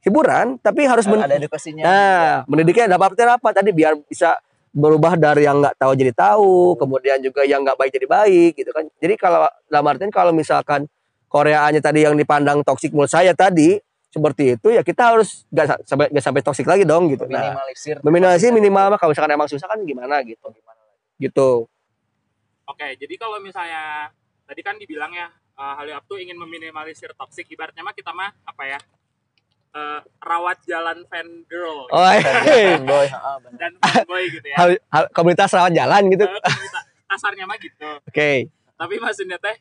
hiburan 0.04 0.60
tapi 0.60 0.84
harus 0.84 1.08
men- 1.08 1.24
ada 1.24 1.34
edukasinya. 1.36 1.82
Nah, 1.84 2.32
mendidiknya 2.46 2.94
dapat 2.94 3.16
apa 3.24 3.48
tadi 3.50 3.72
biar 3.72 3.96
bisa 4.04 4.36
berubah 4.74 5.14
dari 5.14 5.46
yang 5.46 5.62
nggak 5.62 5.78
tahu 5.78 5.94
jadi 5.94 6.10
tahu, 6.10 6.74
kemudian 6.74 7.22
juga 7.22 7.46
yang 7.46 7.62
nggak 7.62 7.78
baik 7.78 7.94
jadi 7.94 8.06
baik 8.10 8.52
gitu 8.58 8.70
kan. 8.74 8.84
Jadi 8.98 9.14
kalau 9.14 9.46
dalam 9.70 9.86
artian 9.86 10.10
kalau 10.10 10.34
misalkan 10.34 10.90
Koreanya 11.30 11.78
tadi 11.78 12.02
yang 12.02 12.18
dipandang 12.18 12.66
toksik 12.66 12.90
menurut 12.90 13.10
saya 13.10 13.34
tadi 13.34 13.78
seperti 14.10 14.54
itu 14.54 14.70
ya 14.70 14.86
kita 14.86 15.14
harus 15.14 15.42
nggak 15.50 15.66
sa- 15.66 15.82
sampai 15.82 16.06
nggak 16.10 16.24
sampai 16.26 16.42
toksik 16.42 16.66
lagi 16.66 16.86
dong 16.86 17.10
gitu. 17.10 17.26
Nah, 17.26 17.54
minimalisir. 17.54 17.96
meminimalisir 18.02 18.50
minimal 18.54 18.94
mah 18.94 18.98
kalau 18.98 19.10
misalkan 19.10 19.34
emang 19.34 19.50
susah 19.50 19.66
kan 19.66 19.78
gimana 19.82 20.22
gitu. 20.26 20.46
Gitu. 21.18 21.50
Oke, 22.66 22.86
jadi 22.98 23.14
kalau 23.18 23.38
misalnya 23.42 24.10
tadi 24.46 24.60
kan 24.62 24.78
dibilang 24.78 25.10
ya 25.10 25.30
uh, 25.58 25.74
Hallyu 25.78 25.94
Up 25.98 26.06
tuh 26.06 26.18
ingin 26.18 26.38
meminimalisir 26.38 27.14
toxic 27.18 27.46
ibaratnya 27.50 27.82
mah 27.82 27.94
kita 27.94 28.14
mah 28.14 28.30
apa 28.46 28.62
ya 28.66 28.78
eh, 29.74 30.00
rawat 30.20 30.58
jalan 30.64 31.02
fan 31.06 31.26
girl 31.44 31.90
Oh, 31.90 32.00
iya. 32.06 32.78
Boy, 32.80 33.06
heeh, 33.06 33.36
benar. 33.42 33.58
dan 33.58 33.72
fanboy 33.80 34.24
gitu 34.28 34.46
ya. 34.46 34.56
Hal- 34.56 34.82
hal- 34.88 35.10
komunitas 35.10 35.50
rawat 35.50 35.72
jalan 35.72 36.02
gitu. 36.08 36.24
Eh, 36.24 36.40
komunitas- 36.40 36.86
kasarnya 37.04 37.44
mah 37.44 37.58
gitu. 37.58 37.90
Oke. 38.00 38.30
Tapi 38.50 38.94
maksudnya 38.98 39.36
teh 39.36 39.56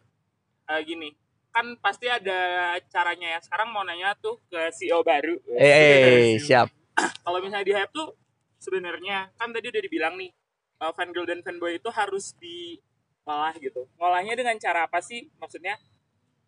eh, 0.63 0.81
gini, 0.81 1.11
kan 1.49 1.77
pasti 1.77 2.07
ada 2.07 2.39
caranya 2.87 3.35
ya. 3.35 3.39
Sekarang 3.39 3.69
mau 3.69 3.81
nanya 3.81 4.13
tuh 4.15 4.41
ke 4.47 4.69
CEO 4.71 5.01
baru. 5.01 5.37
Eh, 5.51 5.61
eh, 5.61 6.29
siap. 6.37 6.69
Kalau 6.95 7.37
misalnya 7.37 7.61
di 7.63 7.73
Hype 7.73 7.91
tuh 7.91 8.13
sebenarnya 8.57 9.33
kan 9.33 9.49
tadi 9.49 9.67
udah 9.67 9.81
dibilang 9.81 10.15
nih 10.15 10.31
eh, 10.79 10.91
fangirl 10.93 11.25
dan 11.25 11.41
fanboy 11.41 11.75
itu 11.75 11.89
harus 11.89 12.33
diolah 12.37 13.53
gitu. 13.55 13.85
Ngolahnya 13.95 14.33
dengan 14.33 14.55
cara 14.57 14.85
apa 14.85 14.97
sih? 14.99 15.29
Maksudnya 15.35 15.77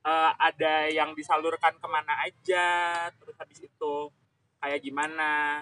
eh, 0.05 0.31
ada 0.37 0.73
yang 0.93 1.17
disalurkan 1.17 1.75
ke 1.81 1.87
mana 1.89 2.13
aja, 2.21 2.67
terus 3.17 3.35
habis 3.41 3.59
itu 3.59 3.93
kayak 4.61 4.79
gimana? 4.85 5.61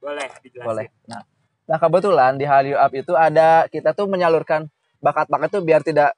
Boleh 0.00 0.28
dijelasin. 0.40 0.68
Boleh. 0.68 0.86
Nah, 1.08 1.22
nah 1.68 1.78
kebetulan 1.80 2.40
di 2.40 2.44
Hallyu 2.48 2.76
Up 2.76 2.92
itu 2.96 3.12
ada 3.12 3.68
kita 3.68 3.92
tuh 3.92 4.08
menyalurkan 4.08 4.68
bakat-bakat 5.00 5.48
tuh 5.52 5.62
biar 5.62 5.84
tidak 5.84 6.16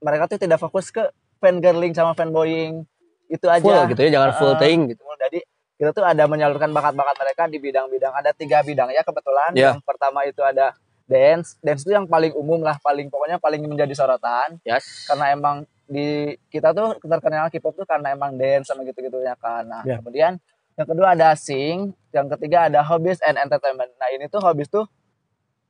mereka 0.00 0.28
tuh 0.28 0.40
tidak 0.40 0.60
fokus 0.60 0.92
ke 0.92 1.04
fangirling 1.40 1.92
sama 1.92 2.12
fanboying 2.16 2.84
itu 3.28 3.46
aja. 3.48 3.64
Full 3.64 3.96
gitu 3.96 4.00
ya, 4.04 4.10
jangan 4.20 4.30
full 4.36 4.54
Heeh. 4.56 4.62
thing 4.62 4.78
gitu. 4.92 5.02
Jadi 5.16 5.40
kita 5.74 5.90
tuh 5.90 6.04
ada 6.06 6.24
menyalurkan 6.28 6.70
bakat-bakat 6.70 7.16
mereka 7.18 7.42
di 7.50 7.58
bidang-bidang 7.58 8.12
ada 8.14 8.30
tiga 8.36 8.60
bidang 8.62 8.92
ya 8.92 9.02
kebetulan. 9.02 9.50
Ya. 9.56 9.72
Yang 9.72 9.82
pertama 9.82 10.22
itu 10.28 10.40
ada 10.44 10.76
dance. 11.08 11.56
Dance 11.64 11.82
itu 11.84 11.92
yang 11.92 12.06
paling 12.08 12.32
umum 12.36 12.60
lah, 12.60 12.76
paling 12.80 13.08
pokoknya 13.08 13.40
paling 13.40 13.64
menjadi 13.64 13.92
sorotan 13.96 14.60
Yes. 14.64 15.08
karena 15.08 15.32
emang 15.32 15.64
di 15.84 16.08
kita 16.48 16.70
tuh 16.70 16.96
terkenal 16.98 17.48
K-pop 17.48 17.74
tuh 17.74 17.84
karena 17.84 18.10
emang 18.10 18.34
dance 18.34 18.68
sama 18.68 18.82
gitu-gitunya 18.82 19.36
kan. 19.36 19.64
Nah, 19.64 19.82
Ya. 19.82 19.98
kemudian 19.98 20.40
yang 20.74 20.88
kedua 20.88 21.12
ada 21.12 21.32
sing, 21.34 21.92
yang 22.10 22.26
ketiga 22.30 22.66
ada 22.66 22.80
hobbies 22.80 23.20
and 23.20 23.36
entertainment. 23.36 23.92
Nah, 23.94 24.08
ini 24.10 24.26
tuh 24.26 24.40
hobbies 24.40 24.66
tuh 24.66 24.88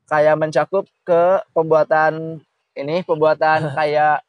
kayak 0.04 0.36
mencakup 0.36 0.84
ke 1.02 1.22
pembuatan 1.50 2.40
ini, 2.74 3.02
pembuatan 3.02 3.58
kayak 3.78 4.22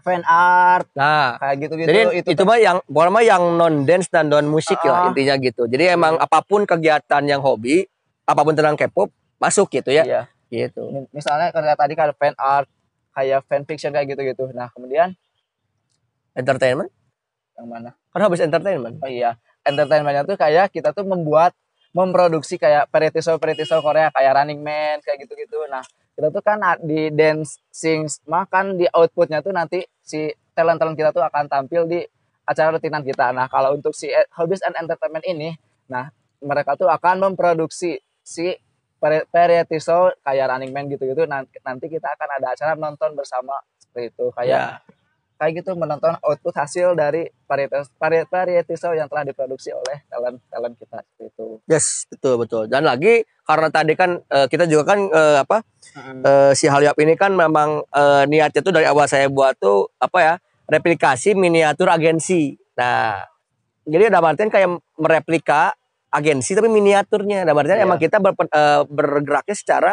fan 0.00 0.24
art 0.24 0.90
Nah, 0.92 1.38
kayak 1.38 1.56
gitu-gitu 1.60 1.86
Jadi 1.86 2.00
itu, 2.18 2.28
itu, 2.34 2.42
mah 2.42 2.58
yang 2.58 2.82
pokoknya 2.82 3.12
mah 3.12 3.22
yang 3.22 3.42
non 3.54 3.74
dance 3.84 4.08
dan 4.08 4.26
non 4.26 4.42
musik 4.44 4.80
lah 4.82 5.06
Ah. 5.06 5.08
intinya 5.08 5.38
gitu. 5.38 5.70
Jadi 5.70 5.84
emang 5.88 6.18
apa 6.18 6.42
pun 6.42 6.64
kegiatan 6.64 7.22
yang 7.22 7.38
hobi, 7.38 7.86
apa 8.24 8.40
pun 8.42 8.50
tentang 8.50 8.74
K-pop 8.74 9.12
masuk 9.36 9.70
gitu 9.70 9.92
ya. 9.92 10.02
iya. 10.02 10.22
Gitu. 10.48 10.82
Mi- 10.90 11.08
Misalnya 11.12 11.48
kayak 11.48 11.78
tadi 11.78 11.94
kan 11.94 12.10
fan 12.12 12.34
art, 12.34 12.66
kayak 13.12 13.44
fan 13.48 13.62
fiction 13.68 13.92
kayak 13.92 14.12
gitu-gitu. 14.16 14.50
Nah, 14.52 14.68
kemudian 14.72 15.14
Entertainment 16.32 16.88
yang 17.56 17.68
mana? 17.68 17.90
kan 18.12 18.20
habis 18.24 18.40
entertainment. 18.40 18.96
Oh 19.04 19.08
iya, 19.08 19.36
entertainmentnya 19.64 20.24
tuh 20.24 20.36
kayak 20.40 20.72
kita 20.72 20.96
tuh 20.96 21.04
membuat 21.04 21.52
memproduksi 21.92 22.56
kayak 22.56 22.88
variety 22.88 23.20
show 23.20 23.36
variety 23.36 23.68
show 23.68 23.84
Korea 23.84 24.08
kayak 24.08 24.32
Running 24.40 24.60
Man 24.64 25.04
kayak 25.04 25.28
gitu-gitu. 25.28 25.60
Nah 25.68 25.84
kita 26.16 26.32
tuh 26.32 26.40
kan 26.40 26.60
di 26.80 27.12
dance 27.12 27.60
sing 27.68 28.08
makan 28.24 28.80
di 28.80 28.88
outputnya 28.88 29.44
tuh 29.44 29.52
nanti 29.52 29.84
si 30.00 30.32
talent 30.56 30.80
talent 30.80 30.96
kita 30.96 31.12
tuh 31.12 31.20
akan 31.20 31.48
tampil 31.52 31.84
di 31.84 32.00
acara 32.48 32.72
rutinan 32.72 33.04
kita. 33.04 33.32
Nah 33.36 33.48
kalau 33.52 33.76
untuk 33.76 33.92
si 33.92 34.08
e- 34.08 34.28
hobbies 34.36 34.64
and 34.64 34.76
entertainment 34.80 35.24
ini, 35.28 35.52
nah 35.88 36.08
mereka 36.40 36.74
tuh 36.80 36.88
akan 36.88 37.32
memproduksi 37.32 38.00
si 38.24 38.56
variety 39.02 39.82
show 39.82 40.14
kayak 40.22 40.46
Running 40.46 40.70
Man 40.70 40.86
gitu-gitu. 40.86 41.26
Nanti 41.26 41.58
nanti 41.60 41.90
kita 41.90 42.06
akan 42.06 42.28
ada 42.38 42.54
acara 42.54 42.78
nonton 42.78 43.18
bersama 43.18 43.58
seperti 43.74 44.14
itu 44.14 44.30
kayak 44.30 44.48
Ya. 44.48 44.66
kayak 45.36 45.58
gitu 45.58 45.74
menonton 45.74 46.14
output 46.22 46.54
hasil 46.54 46.94
dari 46.94 47.26
variety 47.50 47.74
vari- 47.98 48.28
variety 48.30 48.78
show 48.78 48.94
yang 48.94 49.10
telah 49.10 49.26
diproduksi 49.26 49.74
oleh 49.74 50.06
talent 50.06 50.38
talent 50.46 50.78
kita 50.78 51.02
seperti 51.02 51.34
itu. 51.34 51.46
Yes, 51.66 52.06
betul 52.06 52.38
betul. 52.38 52.70
Dan 52.70 52.86
lagi 52.86 53.26
karena 53.42 53.68
tadi 53.68 53.98
kan 53.98 54.22
eh, 54.22 54.46
kita 54.46 54.70
juga 54.70 54.94
kan 54.94 55.02
eh, 55.02 55.36
apa 55.42 55.66
eh, 56.22 56.52
si 56.54 56.70
Halyap 56.70 56.94
ini 57.02 57.18
kan 57.18 57.34
memang 57.34 57.82
eh, 57.82 58.22
niatnya 58.30 58.62
tuh 58.62 58.70
dari 58.70 58.86
awal 58.86 59.10
saya 59.10 59.26
buat 59.26 59.58
tuh 59.58 59.90
apa 59.98 60.18
ya 60.22 60.34
replikasi 60.70 61.34
miniatur 61.34 61.90
agensi. 61.90 62.54
Nah, 62.78 63.18
jadi 63.82 64.14
ada 64.14 64.22
artian 64.22 64.46
kayak 64.48 64.78
mereplika 64.94 65.74
agensi 66.12 66.52
tapi 66.52 66.68
miniaturnya. 66.68 67.42
Ada 67.42 67.52
artian 67.52 67.78
Iya. 67.78 67.84
emang 67.84 67.98
kita 67.98 68.16
berpe- 68.18 68.46
eh, 68.46 68.82
bergeraknya 68.86 69.56
secara 69.56 69.92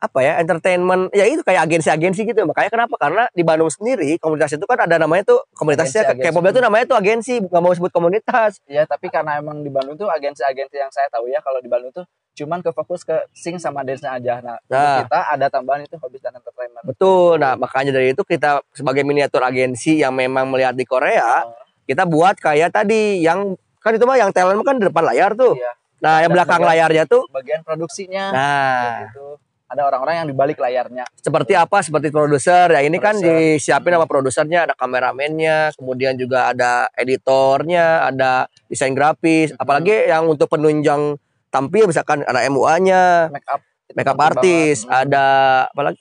apa 0.00 0.24
ya 0.24 0.40
entertainment 0.40 1.12
ya 1.12 1.28
itu 1.28 1.44
kayak 1.44 1.68
agensi-agensi 1.68 2.24
gitu 2.24 2.40
makanya 2.48 2.72
kenapa 2.72 2.96
karena 2.96 3.28
di 3.30 3.44
Bandung 3.44 3.68
sendiri 3.68 4.16
komunitas 4.16 4.56
itu 4.56 4.64
kan 4.64 4.80
ada 4.80 4.96
namanya 4.96 5.28
tuh 5.28 5.44
komunitasnya 5.52 6.08
Agensi-agensi. 6.08 6.32
K-pop 6.32 6.44
itu 6.48 6.60
namanya 6.62 6.84
tuh 6.88 6.96
agensi 6.96 7.32
nggak 7.36 7.60
mau 7.60 7.68
sebut 7.68 7.92
komunitas 7.92 8.64
Iya, 8.64 8.88
tapi 8.88 9.12
karena 9.12 9.36
emang 9.36 9.60
di 9.60 9.68
Bandung 9.68 10.00
tuh 10.00 10.08
agensi-agensi 10.08 10.72
yang 10.72 10.88
saya 10.88 11.04
tahu 11.12 11.28
ya 11.28 11.44
kalau 11.44 11.60
di 11.60 11.68
Bandung 11.68 11.92
tuh 11.92 12.08
cuman 12.32 12.64
ke 12.64 12.72
fokus 12.72 13.04
ke 13.04 13.12
sing 13.30 13.60
sama 13.60 13.84
dance-nya 13.84 14.16
aja. 14.16 14.40
Nah, 14.40 14.56
Nah. 14.64 15.04
kita 15.04 15.18
ada 15.28 15.46
tambahan 15.50 15.84
itu 15.84 15.92
hobby 15.94 16.16
dan 16.16 16.32
entertainment. 16.32 16.80
betul 16.82 17.36
nah 17.36 17.52
makanya 17.54 17.92
dari 17.92 18.16
itu 18.16 18.24
kita 18.24 18.64
sebagai 18.72 19.04
miniatur 19.04 19.44
agensi 19.44 20.00
yang 20.00 20.16
memang 20.16 20.48
melihat 20.48 20.72
di 20.72 20.88
Korea 20.88 21.44
Oh, 21.44 21.52
kita 21.84 22.08
buat 22.08 22.40
kayak 22.40 22.72
tadi 22.72 23.20
yang 23.20 23.52
kan 23.80 23.90
itu 23.90 24.04
mah 24.04 24.16
yang 24.16 24.30
talent 24.30 24.60
kan 24.60 24.76
di 24.76 24.84
depan 24.84 25.04
layar 25.04 25.32
tuh 25.32 25.52
Iya. 25.52 25.72
nah 25.98 26.14
yang 26.18 26.30
belakang 26.30 26.58
bagian- 26.58 26.70
layarnya 26.70 27.04
tuh 27.06 27.22
Bagian 27.28 27.60
produksinya 27.60 28.24
nah 28.30 28.88
gitu. 29.06 29.40
Ada 29.66 29.86
orang-orang 29.86 30.14
yang 30.16 30.26
di 30.26 30.34
balik 30.34 30.58
layarnya. 30.58 31.06
seperti 31.14 31.54
apa 31.54 31.78
seperti 31.78 32.10
produser 32.10 32.66
ya 32.68 32.82
ini 32.82 32.98
kan 32.98 33.14
Produser. 33.14 33.54
disiapin 33.54 33.94
sama 33.94 34.02
produsernya 34.04 34.58
ada 34.64 34.74
kameramennya 34.74 35.70
kemudian 35.74 36.14
juga 36.14 36.50
ada 36.50 36.90
editornya 36.92 38.02
ada 38.04 38.30
desain 38.66 38.90
grafis 38.90 39.50
Mhm. 39.50 39.58
apalagi 39.58 39.94
yang 40.06 40.26
untuk 40.26 40.48
penunjang 40.48 41.14
tampil 41.48 41.86
misalkan 41.86 42.22
ada 42.22 42.42
MUA-nya 42.42 43.30
Make 43.30 43.46
up. 43.46 43.60
makeup 43.92 44.14
penting 44.14 44.26
artist 44.28 44.80
banget. 44.80 44.90
Hmm. 44.90 45.02
ada 45.06 45.26
apalagi 45.66 46.00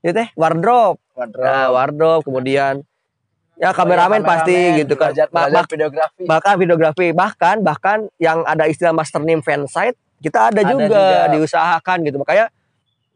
itu 0.00 0.12
teh 0.12 0.28
wardrobe 0.34 0.98
Wardrobe. 1.12 1.44
nah 1.44 1.66
wardrobe 1.68 2.22
kemudian 2.22 2.86
ya 3.60 3.70
kameramen 3.70 4.24
pasti 4.24 4.56
gitu 4.78 4.96
kan 4.96 5.12
Belajar, 5.12 5.28
Ba- 5.28 5.44
belajar 5.44 5.54
ba- 5.60 5.68
videografi. 5.68 6.22
bahkan 6.24 6.54
videografi 6.56 7.06
bahkan 7.12 7.56
bahkan 7.60 7.98
yang 8.16 8.40
ada 8.42 8.64
istilah 8.64 8.90
master 8.90 9.20
name 9.20 9.40
fansite 9.40 9.94
kita 10.18 10.48
ada, 10.48 10.60
Ada 10.60 10.70
juga, 10.70 10.88
juga. 10.88 11.18
diusahakan 11.30 11.98
gitu 12.02 12.16
makanya 12.16 12.48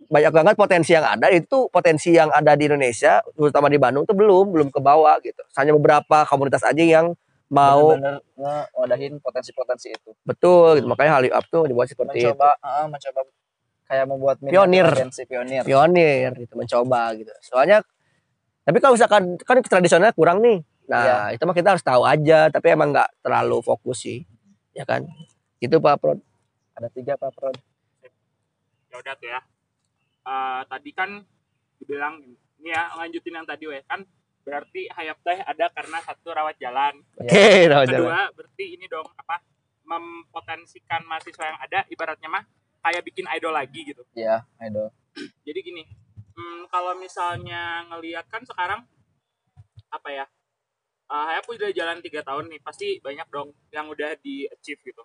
banyak 0.05 0.31
banget 0.31 0.55
potensi 0.55 0.93
yang 0.93 1.03
ada 1.03 1.27
itu 1.29 1.67
potensi 1.69 2.13
yang 2.13 2.29
ada 2.29 2.53
di 2.53 2.65
Indonesia 2.65 3.25
terutama 3.31 3.73
di 3.73 3.77
Bandung 3.77 4.05
tuh 4.05 4.13
belum 4.13 4.53
belum 4.53 4.69
ke 4.69 4.79
bawah 4.79 5.17
gitu 5.19 5.41
hanya 5.57 5.73
beberapa 5.73 6.23
komunitas 6.25 6.61
aja 6.61 6.77
yang 6.79 7.17
mau 7.47 7.93
ngewadahin 8.35 9.21
potensi-potensi 9.21 9.93
itu. 9.93 10.11
betul 10.23 10.77
gitu 10.77 10.87
makanya 10.87 11.19
Hallyu 11.19 11.31
Up 11.31 11.45
tuh 11.47 11.65
dibuat 11.65 11.87
seperti 11.87 12.25
Mencoba, 12.25 12.51
eh, 12.53 12.87
mencoba 12.87 13.21
kayak 13.85 14.05
membuat 14.07 14.37
Pionir. 14.41 14.87
pionir. 14.89 15.09
itu 15.09 15.65
pionir 15.65 16.33
gitu 16.37 16.53
mencoba 16.55 17.01
gitu 17.15 17.33
soalnya 17.41 17.81
tapi 18.65 18.79
kalau 18.79 18.95
misalkan 18.95 19.37
kan 19.39 19.57
tradisionalnya 19.61 20.13
kurang 20.13 20.41
nih 20.41 20.59
nah 20.85 21.31
itu 21.31 21.41
mah 21.41 21.53
kita 21.53 21.73
harus 21.73 21.81
tahu 21.83 22.05
aja 22.05 22.49
tapi 22.49 22.69
emang 22.71 22.91
nggak 22.91 23.21
terlalu 23.21 23.61
fokus 23.61 24.01
sih 24.01 24.25
ya 24.73 24.83
kan 24.83 25.05
itu 25.59 25.77
Pak 25.77 25.97
Pro 25.97 26.17
Ada 26.75 26.91
tiga 26.91 27.15
pak 27.15 27.31
Prod. 27.31 27.55
ya 28.91 28.97
udah 28.97 29.15
tuh 29.15 29.29
ya 29.29 29.41
Eh, 30.25 30.63
tadi 30.67 30.91
kan 30.91 31.21
dibilang 31.77 32.17
ini 32.57 32.69
ya 32.69 32.89
lanjutin 32.97 33.35
yang 33.35 33.45
tadi 33.45 33.65
weh 33.65 33.85
kan 33.85 34.01
berarti 34.41 34.89
hayap 34.91 35.21
teh 35.21 35.37
ada 35.37 35.69
karena 35.69 36.01
satu 36.01 36.33
rawat 36.33 36.57
jalan 36.57 36.97
oke 37.15 37.29
Iya. 37.31 37.69
tahu 37.71 37.85
jalan. 37.85 37.93
kedua 37.93 38.19
berarti 38.33 38.65
ini 38.73 38.89
dong 38.89 39.05
apa 39.15 39.45
mempotensikan 39.85 41.05
mahasiswa 41.05 41.45
yang 41.45 41.61
ada 41.61 41.79
ibaratnya 41.87 42.29
mah 42.31 42.45
kayak 42.81 43.05
bikin 43.05 43.29
idol 43.31 43.53
lagi 43.53 43.85
gitu 43.85 44.01
Iya, 44.13 44.49
idol. 44.59 44.89
jadi 45.45 45.61
gini 45.61 45.85
hmm, 46.35 46.71
kalau 46.71 46.99
misalnya 46.99 47.87
ngelihat 47.91 48.27
kan 48.29 48.43
sekarang 48.43 48.83
apa 49.91 50.09
ya 50.11 50.27
uh, 51.11 51.25
Hayap 51.31 51.47
udah 51.49 51.71
jalan 51.71 51.99
tiga 52.03 52.21
tahun 52.27 52.51
nih 52.51 52.61
pasti 52.63 52.99
banyak 52.99 53.27
dong 53.31 53.55
yang 53.71 53.87
udah 53.91 54.17
di 54.21 54.49
achieve 54.51 54.81
gitu. 54.83 55.03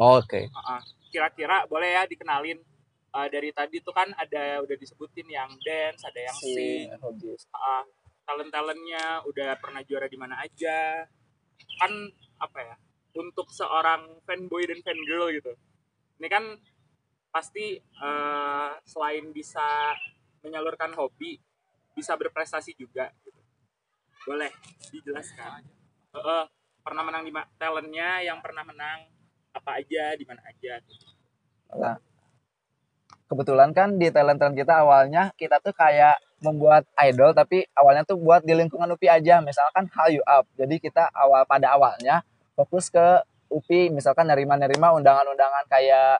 Oke. 0.00 0.48
Uh-uh. 0.48 0.80
kira-kira 1.10 1.66
boleh 1.66 1.90
ya 1.92 2.02
dikenalin 2.06 2.56
uh, 3.12 3.28
dari 3.28 3.50
tadi 3.50 3.82
tuh 3.82 3.92
kan 3.92 4.08
ada 4.14 4.62
udah 4.62 4.76
disebutin 4.78 5.26
yang 5.26 5.50
dance 5.60 6.06
ada 6.06 6.20
yang 6.22 6.38
sing 6.38 6.86
uh, 6.94 7.84
talent-talentnya 8.24 9.26
udah 9.26 9.58
pernah 9.58 9.82
juara 9.82 10.06
di 10.06 10.16
mana 10.16 10.38
aja. 10.40 11.04
Kan 11.76 11.92
apa 12.40 12.58
ya 12.62 12.76
untuk 13.18 13.50
seorang 13.50 14.22
fanboy 14.24 14.64
dan 14.64 14.80
fangirl 14.86 15.34
gitu. 15.34 15.52
Ini 16.22 16.28
kan 16.30 16.44
pasti 17.30 17.78
uh, 18.00 18.78
selain 18.86 19.34
bisa 19.34 19.94
menyalurkan 20.44 20.92
hobi 20.96 21.40
bisa 21.94 22.16
berprestasi 22.16 22.76
juga 22.78 23.12
gitu. 23.24 23.40
boleh 24.24 24.52
dijelaskan 24.92 25.64
Uh-uh. 26.10 26.44
pernah 26.82 27.02
menang 27.06 27.22
di 27.28 27.32
talentnya 27.60 28.24
yang 28.24 28.42
pernah 28.42 28.64
menang 28.66 29.06
apa 29.54 29.82
aja 29.82 30.14
di 30.16 30.24
mana 30.26 30.40
aja 30.46 30.78
gitu. 30.82 31.06
Nah, 31.76 31.98
kebetulan 33.30 33.70
kan 33.70 33.94
di 33.94 34.10
talent-talent 34.10 34.58
kita 34.58 34.82
awalnya 34.82 35.30
kita 35.38 35.62
tuh 35.62 35.70
kayak 35.70 36.18
membuat 36.42 36.82
idol 36.98 37.30
tapi 37.30 37.62
awalnya 37.78 38.02
tuh 38.02 38.18
buat 38.18 38.42
di 38.42 38.58
lingkungan 38.58 38.90
UPI 38.96 39.22
aja 39.22 39.38
misalkan 39.38 39.86
Hallyu 39.86 40.24
Up 40.26 40.50
jadi 40.58 40.82
kita 40.82 41.14
awal 41.14 41.46
pada 41.46 41.78
awalnya 41.78 42.26
fokus 42.58 42.90
ke 42.90 43.22
UPI 43.52 43.94
misalkan 43.94 44.26
nerima-nerima 44.26 44.90
undangan-undangan 44.98 45.64
kayak 45.70 46.18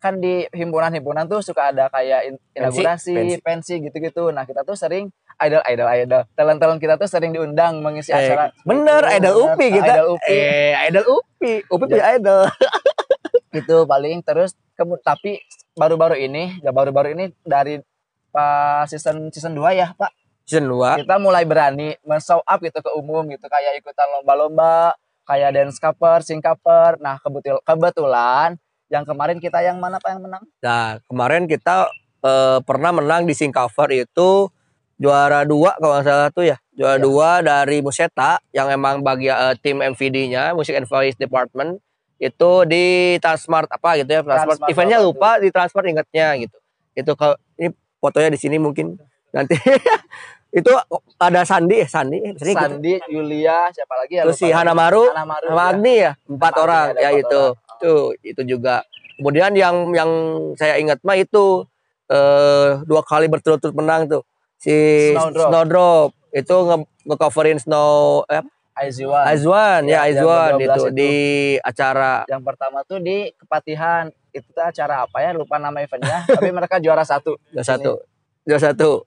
kan 0.00 0.16
di 0.16 0.48
himpunan-himpunan 0.48 1.24
tuh 1.26 1.38
suka 1.40 1.68
ada 1.68 1.86
kayak 1.86 2.20
in- 2.26 2.42
inaugurasi, 2.52 3.12
pensi. 3.12 3.36
pensi 3.38 3.74
gitu-gitu. 3.80 4.28
Nah, 4.28 4.42
kita 4.42 4.60
tuh 4.60 4.72
sering 4.72 5.12
idol 5.38 5.60
idol 5.62 5.88
idol. 5.90 6.22
Talent-talent 6.32 6.76
kita 6.78 6.96
tuh 6.96 7.04
sering 7.04 7.30
diundang 7.30 7.78
mengisi 7.78 8.08
Eh, 8.08 8.16
acara. 8.18 8.48
bener 8.62 9.02
Gitu, 9.02 9.14
idol 9.14 9.32
bener. 9.36 9.52
UPI 9.52 9.68
kita 9.70 9.92
Idol 9.92 10.06
UPI. 10.10 10.32
eh 10.34 10.72
idol 10.82 11.04
UPI 11.06 11.52
UPI 11.66 11.80
punya 11.86 12.04
idol 12.10 12.40
gitu 13.52 13.76
paling 13.84 14.18
terus 14.20 14.50
kemu- 14.72 15.00
tapi 15.00 15.42
baru-baru 15.74 16.16
ini 16.18 16.58
ya 16.60 16.70
baru-baru 16.70 17.12
ini 17.12 17.24
dari 17.42 17.82
pas 18.28 18.86
season 18.86 19.28
season 19.28 19.52
2 19.52 19.74
ya 19.74 19.90
Pak 19.92 20.10
season 20.44 20.64
2 20.66 21.02
kita 21.02 21.18
mulai 21.18 21.42
berani 21.42 21.98
men-show 22.00 22.40
up 22.40 22.58
gitu 22.58 22.78
ke 22.78 22.90
umum 22.92 23.26
gitu 23.26 23.44
kayak 23.44 23.76
ikutan 23.76 24.06
lomba-lomba 24.12 24.94
kayak 25.22 25.50
dance 25.52 25.78
cover, 25.78 26.18
sing 26.20 26.38
cover. 26.38 26.98
Nah, 26.98 27.18
kebetul 27.18 27.62
kebetulan 27.62 28.58
yang 28.90 29.06
kemarin 29.06 29.38
kita 29.38 29.62
yang 29.62 29.78
mana 29.78 30.02
Pak 30.02 30.10
yang 30.18 30.22
menang? 30.26 30.42
Nah, 30.60 30.98
kemarin 31.06 31.46
kita 31.46 31.86
eh, 32.20 32.58
pernah 32.66 32.90
menang 32.90 33.24
di 33.24 33.32
sing 33.32 33.54
cover 33.54 33.88
itu 33.94 34.50
juara 35.00 35.48
dua 35.48 35.78
kalau 35.80 35.96
nggak 35.96 36.04
salah 36.04 36.28
tuh 36.34 36.44
ya. 36.44 36.58
Juara 36.74 36.98
Iya. 36.98 37.04
dua 37.06 37.28
dari 37.40 37.78
Museta 37.80 38.42
yang 38.52 38.68
emang 38.68 39.00
bagi 39.00 39.30
eh, 39.30 39.54
tim 39.62 39.80
MVD-nya, 39.80 40.52
Music 40.52 40.74
and 40.76 40.90
Voice 40.90 41.16
Department 41.16 41.78
itu 42.20 42.50
di 42.68 43.16
Transmart 43.16 43.70
apa 43.72 43.96
gitu 43.96 44.10
ya, 44.10 44.20
Transmart. 44.20 44.60
Transmart 44.60 44.70
Eventnya 44.74 44.98
lupa 45.00 45.40
di 45.40 45.48
Transmart 45.48 45.86
ingatnya 45.88 46.36
gitu. 46.36 46.58
Itu 46.92 47.16
kalau 47.16 47.38
ini 47.56 47.72
fotonya 47.96 48.28
di 48.28 48.38
sini 48.42 48.60
mungkin 48.60 48.98
nanti 49.32 49.56
itu 50.50 50.70
ada 51.14 51.40
Sandi 51.46 51.76
ya 51.78 51.88
Sandi 51.88 52.18
eh, 52.18 52.34
Sandi 52.34 52.52
gitu. 52.52 52.66
Sandi, 52.74 52.94
Yulia, 53.06 53.70
siapa 53.70 53.94
lagi 53.94 54.18
ya? 54.18 54.22
Terus 54.26 54.38
si. 54.38 54.50
Hanamaru, 54.50 55.06
ya. 55.06 55.54
Agni 55.54 55.94
ya 56.02 56.12
empat 56.26 56.54
orang 56.58 56.86
ya 56.98 57.10
empat 57.14 57.22
itu 57.22 57.42
orang. 57.54 57.78
tuh 57.78 58.00
itu 58.26 58.42
juga 58.44 58.74
kemudian 59.14 59.54
yang 59.54 59.94
yang 59.94 60.10
saya 60.58 60.76
ingat 60.82 60.98
mah 61.06 61.14
itu 61.14 61.64
eh 62.10 62.82
dua 62.82 63.06
kali 63.06 63.30
berturut-turut 63.30 63.78
menang 63.78 64.10
tuh 64.10 64.22
si 64.58 64.74
Snowdrop. 65.14 65.48
Snowdrop 65.48 66.10
itu 66.34 66.54
nge 66.66 66.76
ngecoverin 67.06 67.58
Snow 67.62 68.26
eh? 68.26 68.42
Aizwan. 68.80 69.24
Aizwan 69.28 69.82
ya, 69.84 69.92
Ya, 69.92 69.98
Aizwan 70.08 70.56
ke-12 70.56 70.64
itu 70.64 70.80
itu. 70.80 70.96
di 70.96 71.12
acara 71.60 72.24
Yang 72.24 72.42
pertama 72.48 72.78
tuh 72.88 72.98
di 73.02 73.28
Kepatihan. 73.36 74.08
Itu 74.30 74.56
acara 74.56 75.04
apa 75.04 75.20
ya? 75.20 75.34
Lupa 75.36 75.58
nama 75.60 75.74
eventnya. 75.84 76.22
tapi 76.24 76.48
mereka 76.54 76.80
juara 76.80 77.02
satu. 77.04 77.36
juara 77.52 77.66
satu 77.66 77.92
juara 78.46 78.62
satu 78.72 79.04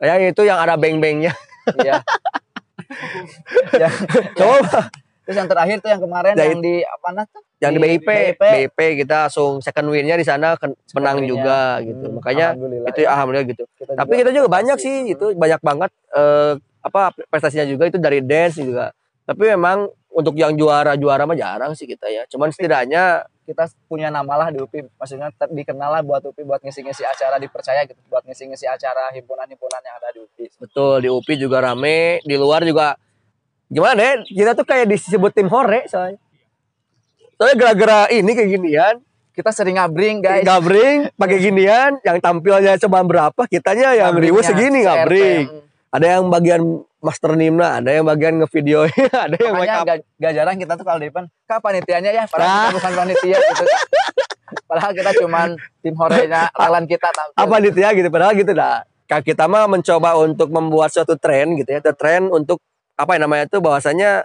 ya 0.00 0.14
itu 0.20 0.42
yang 0.44 0.58
ada 0.60 0.76
beng-bengnya. 0.76 1.32
Iya. 1.80 2.00
yang, 3.82 3.92
coba. 4.36 4.90
Terus 5.26 5.36
yang 5.42 5.50
terakhir 5.50 5.76
tuh 5.82 5.90
yang 5.90 5.98
kemarin 5.98 6.32
Ya, 6.38 6.44
yang 6.46 6.62
di 6.62 6.86
apa 6.86 7.08
nah 7.10 7.24
tuh? 7.26 7.42
yang 7.58 7.72
di 7.74 7.80
Di 7.82 7.98
BIP 7.98 8.06
BIP. 8.06 8.42
BIP 8.70 8.78
kita 9.02 9.26
langsung 9.26 9.58
second 9.58 9.88
win-nya 9.90 10.14
di 10.14 10.22
sana 10.22 10.54
menang 10.94 11.24
juga 11.26 11.82
gitu. 11.82 12.06
Hmm, 12.06 12.20
makanya 12.20 12.54
alhamdulillah 12.54 12.90
itu 12.94 13.00
ya. 13.02 13.08
alhamdulillah 13.10 13.46
gitu. 13.50 13.62
Kita 13.74 13.92
tapi 13.98 14.12
kita 14.22 14.30
juga 14.30 14.48
banyak 14.52 14.78
sih 14.78 14.94
itu 15.10 15.26
banyak 15.34 15.60
banget 15.64 15.90
eh, 16.14 16.52
apa 16.84 17.00
prestasinya 17.26 17.66
juga 17.66 17.90
itu 17.90 17.98
dari 17.98 18.22
dance 18.22 18.62
juga. 18.62 18.94
Tapi 19.26 19.42
memang 19.58 19.90
untuk 20.16 20.32
yang 20.32 20.56
juara-juara 20.56 21.28
mah 21.28 21.36
jarang 21.36 21.76
sih 21.76 21.84
kita 21.84 22.08
ya. 22.08 22.24
Cuman 22.24 22.48
setidaknya 22.48 23.28
kita 23.44 23.68
punya 23.84 24.08
nama 24.08 24.40
lah 24.40 24.48
di 24.48 24.64
UPI. 24.64 24.88
Maksudnya 24.96 25.28
ter- 25.36 25.52
dikenal 25.52 25.92
lah 25.92 26.00
buat 26.00 26.24
UPI 26.24 26.42
buat 26.48 26.60
ngisi-ngisi 26.64 27.04
acara 27.04 27.36
dipercaya 27.36 27.84
gitu 27.84 28.00
buat 28.08 28.24
ngisi-ngisi 28.24 28.64
acara 28.64 29.12
himpunan-himpunan 29.12 29.80
yang 29.84 29.96
ada 30.00 30.08
di 30.16 30.24
UPI. 30.24 30.56
Betul 30.56 31.04
di 31.04 31.08
UPI 31.12 31.34
juga 31.36 31.60
rame 31.60 32.24
di 32.24 32.32
luar 32.40 32.64
juga 32.64 32.96
gimana 33.68 33.98
deh 33.98 34.24
kita 34.32 34.56
tuh 34.56 34.64
kayak 34.64 34.88
disebut 34.88 35.36
tim 35.36 35.52
hore 35.52 35.84
soalnya. 35.84 36.16
Soalnya 37.36 37.56
gara-gara 37.60 38.08
ini 38.08 38.32
kayak 38.32 38.50
ginian 38.56 38.96
kita 39.36 39.52
sering 39.52 39.76
ngabring 39.76 40.24
guys. 40.24 40.48
Ngabring 40.48 41.12
pakai 41.12 41.38
ginian 41.44 42.00
yang 42.00 42.16
tampilnya 42.24 42.80
cuma 42.80 43.04
berapa 43.04 43.42
kitanya 43.44 43.92
yang 43.92 44.16
ribu 44.16 44.40
Ngabringnya 44.40 44.48
segini 44.48 44.78
ngabring 44.80 45.66
ada 45.88 46.06
yang 46.08 46.26
bagian 46.26 46.62
master 46.98 47.32
nimna 47.34 47.78
ada 47.78 47.90
yang 47.90 48.02
bagian 48.02 48.38
ngevideo 48.38 48.86
ada 49.26 49.36
yang 49.36 49.54
make 49.54 49.64
Makanya 49.64 49.76
up 49.76 49.86
gak, 49.86 49.98
gak 50.16 50.32
jarang 50.34 50.56
kita 50.56 50.72
tuh 50.74 50.84
kalau 50.84 50.98
di 50.98 51.06
depan, 51.06 51.24
kak 51.44 51.60
panitianya 51.60 52.10
ya, 52.10 52.24
padahal 52.26 52.46
Nah. 52.46 52.58
kita 52.64 52.74
bukan 52.74 52.92
panitia 52.94 53.36
gitu. 53.38 53.64
Padahal 54.46 54.92
kita 54.92 55.10
cuman 55.18 55.48
tim 55.80 55.94
horenya, 55.96 56.46
lalan 56.52 56.86
kita 56.86 57.10
tampil. 57.10 57.34
apa 57.36 57.54
gitu 57.60 57.78
ya 57.78 57.90
gitu 57.92 58.08
padahal 58.08 58.32
gitu 58.32 58.52
dah 58.52 58.86
Kak 59.04 59.22
kita 59.24 59.46
mah 59.46 59.66
mencoba 59.66 60.14
untuk 60.16 60.50
membuat 60.50 60.90
suatu 60.90 61.14
tren 61.14 61.54
gitu 61.54 61.66
ya 61.66 61.82
tren 61.92 62.26
untuk 62.26 62.62
apa 62.94 63.14
yang 63.14 63.26
namanya 63.26 63.46
itu 63.46 63.58
bahwasanya 63.58 64.22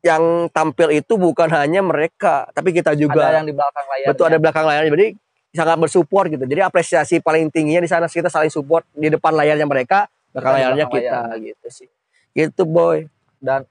yang 0.00 0.48
tampil 0.48 0.88
itu 0.90 1.16
bukan 1.16 1.48
hanya 1.50 1.80
mereka 1.80 2.48
tapi 2.52 2.72
kita 2.72 2.92
juga 2.92 3.24
Ada 3.26 3.40
yang 3.40 3.48
di 3.48 3.52
belakang 3.52 3.84
layar. 3.86 4.06
betul 4.12 4.24
ada 4.26 4.38
belakang 4.38 4.64
layar 4.64 4.82
jadi 4.86 5.06
sangat 5.52 5.76
bersupport 5.78 6.26
gitu 6.30 6.44
jadi 6.44 6.60
apresiasi 6.62 7.20
paling 7.20 7.48
tingginya 7.48 7.80
di 7.80 7.88
sana 7.88 8.04
kita 8.04 8.28
saling 8.28 8.52
support 8.52 8.84
di 8.92 9.08
depan 9.08 9.32
layarnya 9.32 9.64
mereka 9.64 10.08
belakang 10.34 10.74
Kita 10.74 10.86
kita 10.90 11.20
gitu 11.38 11.66
sih 11.70 11.88
gitu 12.34 12.62
boy 12.64 13.06
Dan 13.38 13.62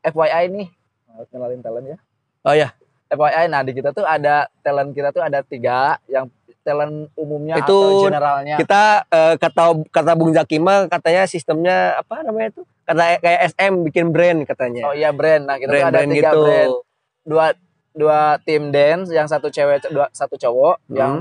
FYI 0.00 0.50
nih, 0.50 0.68
harus 1.08 1.28
kenalin 1.28 1.58
talent 1.58 1.86
ya. 1.88 1.98
oh 2.42 2.52
ya 2.52 2.68
FYI, 3.08 3.44
nah 3.46 3.60
di 3.60 3.72
kita 3.72 3.90
tuh 3.90 4.02
ada 4.02 4.48
talent 4.60 4.90
kita 4.90 5.08
tuh 5.10 5.20
ada 5.20 5.40
tiga, 5.40 5.96
yang 6.06 6.28
talent 6.60 7.10
umumnya 7.14 7.58
Itu 7.58 7.72
atau 7.72 8.06
generalnya. 8.06 8.56
kita 8.56 8.82
eh, 9.04 9.34
kata 9.36 9.62
kata 9.88 10.12
Bung 10.12 10.30
Zakima 10.30 10.86
katanya 10.86 11.24
sistemnya 11.24 11.96
apa 11.96 12.20
namanya 12.20 12.50
itu 12.50 12.62
kata 12.82 13.18
kayak 13.18 13.40
SM 13.50 13.72
bikin 13.82 14.06
brand 14.08 14.42
katanya 14.42 14.86
Oh 14.86 14.94
iya 14.94 15.10
brand. 15.10 15.42
Nah 15.42 15.56
kita 15.56 15.68
tuh 15.68 15.76
ada 15.76 15.90
brand-brand 15.90 16.10
tiga 16.10 16.28
gitu 16.28 16.38
brand. 16.40 16.70
Dua 17.22 17.46
dua 17.92 18.18
tim 18.40 18.62
dance, 18.68 19.08
yang 19.08 19.26
satu 19.26 19.48
cewek, 19.48 19.84
dua, 19.88 20.06
satu 20.10 20.34
cowok, 20.34 20.76
Hmm. 20.82 20.96
yang 20.96 21.12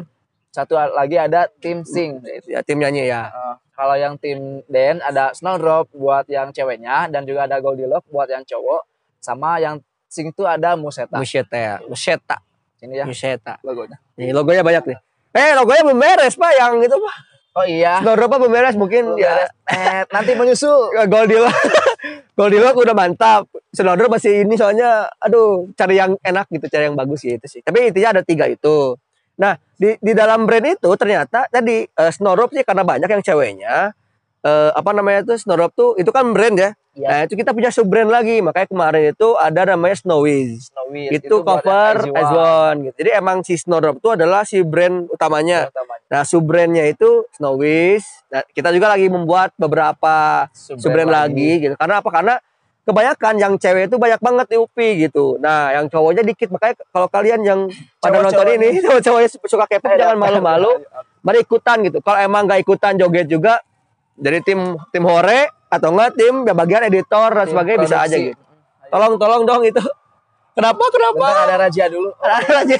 satu 0.51 0.75
lagi 0.75 1.15
ada 1.15 1.47
tim 1.57 1.81
sing. 1.81 2.19
ya 2.43 2.59
tim 2.61 2.77
nyanyi 2.77 3.07
ya 3.07 3.31
Eh, 3.31 3.55
kalau 3.71 3.95
yang 3.95 4.19
tim 4.19 4.59
dance 4.67 4.99
ada 5.01 5.31
Snowdrop 5.31 5.87
buat 5.91 6.27
yang 6.27 6.51
ceweknya 6.51 7.07
dan 7.07 7.23
juga 7.23 7.47
ada 7.47 7.57
Goldilocks 7.57 8.05
buat 8.07 8.27
yang 8.27 8.43
cowok, 8.43 8.83
sama 9.17 9.57
yang 9.57 9.79
sing 10.05 10.29
itu 10.29 10.43
ada 10.43 10.75
Museta. 10.75 11.15
Museta 11.15 11.55
ya 11.55 11.75
Museta 11.87 12.37
Ini 12.77 12.93
ya 13.01 13.05
Museta 13.07 13.53
logonya. 13.63 13.95
Nih 14.19 14.35
logonya 14.35 14.61
banyak 14.61 14.83
nih. 14.85 14.97
Eh 15.31 15.51
logonya 15.55 15.81
belum 15.87 15.97
beres 15.97 16.35
pak 16.35 16.51
yang 16.53 16.77
itu 16.77 16.93
pak. 16.93 17.15
Oh 17.51 17.65
iya. 17.67 17.99
Snowdrop 17.99 18.31
apa 18.31 18.37
belum 18.39 18.51
beres 18.51 18.75
mungkin 18.75 19.03
Belum 19.15 19.23
ya. 19.23 19.31
beres. 19.33 19.49
Eh, 19.71 20.01
nanti 20.11 20.31
menyusul. 20.35 20.91
Goldilocks 21.07 21.63
Goldilocks 22.37 22.79
udah 22.79 22.95
mantap. 22.95 23.43
Snowdrop 23.71 24.11
masih 24.11 24.43
ini 24.43 24.55
soalnya 24.55 25.07
aduh 25.17 25.71
cari 25.75 25.95
yang 25.95 26.15
enak 26.21 26.47
gitu, 26.51 26.67
cari 26.67 26.91
yang 26.91 26.97
bagus 26.99 27.23
gitu 27.23 27.43
sih. 27.47 27.63
Tapi 27.63 27.91
intinya 27.91 28.19
ada 28.19 28.21
tiga 28.23 28.47
itu. 28.47 28.95
Nah 29.41 29.57
di 29.75 29.97
di 29.97 30.11
dalam 30.13 30.45
brand 30.45 30.65
itu 30.69 30.89
ternyata 30.93 31.49
tadi 31.49 31.89
eh, 31.89 32.11
Snowdrop 32.13 32.53
sih 32.53 32.61
karena 32.61 32.85
banyak 32.85 33.09
yang 33.09 33.25
ceweknya 33.25 33.97
eh, 34.45 34.71
apa 34.77 34.89
namanya 34.93 35.25
tuh 35.25 35.41
Snowdrop 35.41 35.73
tuh 35.73 35.97
itu 35.97 36.13
kan 36.13 36.29
brand 36.29 36.53
ya. 36.53 36.71
Iya. 36.91 37.07
Nah 37.07 37.19
itu 37.23 37.33
kita 37.39 37.55
punya 37.55 37.71
sub 37.71 37.87
brand 37.87 38.11
lagi 38.11 38.43
makanya 38.43 38.67
kemarin 38.67 39.03
itu 39.15 39.27
ada 39.39 39.61
namanya 39.63 39.95
Snowies. 39.95 40.69
Snowy 40.75 41.07
itu, 41.07 41.35
cover 41.39 41.95
as 42.11 42.31
one 42.35 42.77
gitu. 42.91 42.95
Jadi 42.99 43.09
emang 43.15 43.37
si 43.47 43.55
Snowdrop 43.55 44.03
itu 44.03 44.09
adalah 44.11 44.43
si 44.43 44.59
brand 44.59 45.07
utamanya. 45.07 45.71
Nah, 46.11 46.27
sub 46.27 46.43
brandnya 46.43 46.83
itu 46.91 47.23
Snowies. 47.31 48.03
Nah, 48.27 48.43
kita 48.51 48.75
juga 48.75 48.91
lagi 48.91 49.07
membuat 49.07 49.55
beberapa 49.55 50.45
sub 50.51 50.83
brand 50.91 51.07
lagi 51.07 51.63
gitu. 51.63 51.79
Karena 51.79 52.03
apa? 52.03 52.09
Karena 52.11 52.35
kebanyakan 52.81 53.33
yang 53.37 53.53
cewek 53.61 53.87
itu 53.87 53.95
banyak 54.01 54.19
banget 54.19 54.45
di 54.49 54.57
UPI 54.57 54.89
gitu. 55.09 55.37
Nah, 55.37 55.71
yang 55.73 55.85
cowoknya 55.87 56.25
dikit. 56.25 56.49
Makanya 56.49 56.75
kalau 56.89 57.07
kalian 57.07 57.41
yang 57.45 57.59
pada 58.01 58.17
nonton 58.19 58.33
Cowok-cowoknya. 58.41 58.67
ini, 58.71 58.81
cowok-cowoknya 58.81 59.29
suka 59.45 59.65
K-pop 59.69 59.93
jangan 59.97 60.17
malu-malu. 60.17 60.71
Mari 61.21 61.45
ikutan 61.45 61.85
gitu. 61.85 62.01
Kalau 62.01 62.17
emang 62.17 62.49
gak 62.49 62.65
ikutan 62.65 62.97
joget 62.97 63.29
juga 63.29 63.61
dari 64.17 64.41
tim 64.41 64.77
tim 64.89 65.03
hore 65.05 65.49
atau 65.71 65.89
enggak 65.93 66.13
tim 66.19 66.43
ya 66.43 66.53
bagian 66.53 66.83
editor 66.89 67.29
dan 67.31 67.45
sebagainya 67.47 67.79
bisa 67.79 67.97
aja 68.03 68.17
gitu. 68.17 68.37
Tolong 68.91 69.15
tolong 69.15 69.43
dong 69.47 69.63
itu. 69.63 69.79
Kenapa 70.57 70.83
kenapa? 70.91 71.15
Bentar 71.31 71.47
ada 71.47 71.57
raja 71.63 71.83
dulu. 71.87 72.11
Ada 72.27 72.67
aja. 72.67 72.77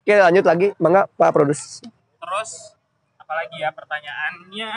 Oke 0.00 0.14
lanjut 0.16 0.44
lagi, 0.48 0.68
mangga 0.80 1.04
Pak 1.18 1.30
Produs. 1.36 1.84
terus 2.16 2.72
apalagi 3.20 3.60
ya 3.60 3.70
pertanyaannya 3.76 4.70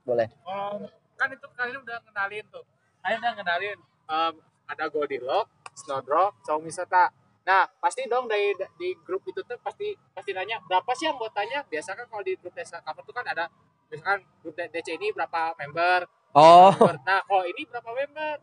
Boleh. 0.00 0.32
Oh, 0.48 0.80
kan 1.20 1.28
itu 1.28 1.46
kalian 1.52 1.84
udah 1.84 2.00
kenalin 2.00 2.44
tuh. 2.48 2.64
Kalian 3.04 3.20
udah 3.20 3.34
kenalin 3.36 3.78
em, 4.08 4.34
ada 4.64 4.84
Goldilocks, 4.88 5.52
Snowdrop, 5.76 6.32
Cowok 6.48 6.64
Wisata. 6.64 7.12
Nah, 7.44 7.68
pasti 7.82 8.08
dong 8.08 8.24
dari 8.24 8.56
di 8.80 8.96
grup 9.04 9.20
itu 9.28 9.44
tuh 9.44 9.60
pasti 9.60 9.92
pasti 10.16 10.32
nanya 10.32 10.56
berapa 10.64 10.88
sih 10.96 11.12
anggotanya? 11.12 11.60
Biasa 11.68 11.92
kan 11.92 12.08
kalau 12.08 12.24
di 12.24 12.40
grup 12.40 12.56
desa 12.56 12.80
cover 12.80 13.04
tuh 13.04 13.12
kan 13.12 13.26
ada 13.28 13.52
misalkan 13.92 14.24
grup 14.40 14.56
DC 14.56 14.96
ini 14.96 15.12
berapa 15.12 15.52
member. 15.60 16.08
Oh, 16.32 16.72
member. 16.72 16.96
Nah, 17.04 17.20
kalau 17.28 17.44
ini 17.44 17.62
berapa 17.68 17.90
member? 17.92 18.36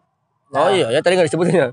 oh 0.48 0.72
iya 0.72 0.88
ya 0.96 1.04
tadi 1.04 1.20
nggak 1.20 1.28
disebutin 1.28 1.56
ya. 1.60 1.70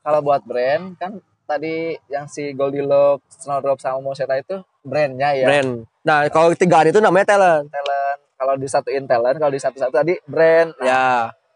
Kalau 0.00 0.20
buat 0.24 0.40
brand 0.48 0.96
kan 0.96 1.20
tadi 1.44 1.98
yang 2.08 2.24
si 2.30 2.56
Goldilocks, 2.56 3.44
Snowdrop 3.44 3.76
sama 3.82 4.00
Moseta 4.00 4.38
itu 4.40 4.64
brandnya 4.80 5.36
ya. 5.36 5.46
Brand. 5.50 5.84
Nah 6.06 6.24
kalau 6.32 6.56
tigaan 6.56 6.88
itu 6.88 7.00
namanya 7.02 7.36
talent. 7.36 7.68
Talent. 7.68 8.20
Kalau 8.40 8.56
disatuin 8.56 9.04
talent, 9.04 9.36
kalau 9.36 9.52
di 9.52 9.60
satu-satu 9.60 9.92
tadi 9.92 10.16
brand. 10.24 10.72
Nah, 10.80 10.86
Ya. 10.88 11.04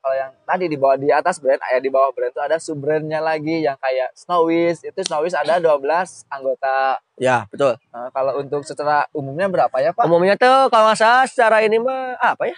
kalau 0.05 0.17
yang 0.21 0.37
tadi 0.45 0.69
di 0.69 0.77
bawah 0.77 1.01
di 1.01 1.09
atas 1.09 1.41
brand, 1.41 1.57
ya 1.57 1.81
di 1.81 1.89
bawah 1.89 2.13
brand 2.13 2.29
itu 2.29 2.43
ada 2.45 2.61
sub 2.61 2.77
brandnya 2.77 3.25
lagi 3.25 3.65
yang 3.65 3.81
kayak 3.81 4.13
Snowies. 4.13 4.85
Itu 4.85 5.01
Snowies 5.01 5.33
ada 5.33 5.57
12 5.57 6.29
anggota. 6.29 7.01
Ya 7.17 7.49
betul. 7.49 7.81
Nah, 7.89 8.13
kalau 8.13 8.37
untuk 8.37 8.69
secara 8.69 9.09
umumnya 9.17 9.49
berapa 9.49 9.73
ya 9.81 9.97
Pak? 9.97 10.05
Umumnya 10.05 10.37
tuh 10.37 10.69
kalau 10.69 10.93
nggak 10.93 11.01
salah 11.01 11.25
secara 11.25 11.65
ini 11.65 11.81
mah 11.81 12.21
apa 12.21 12.53
ya? 12.53 12.57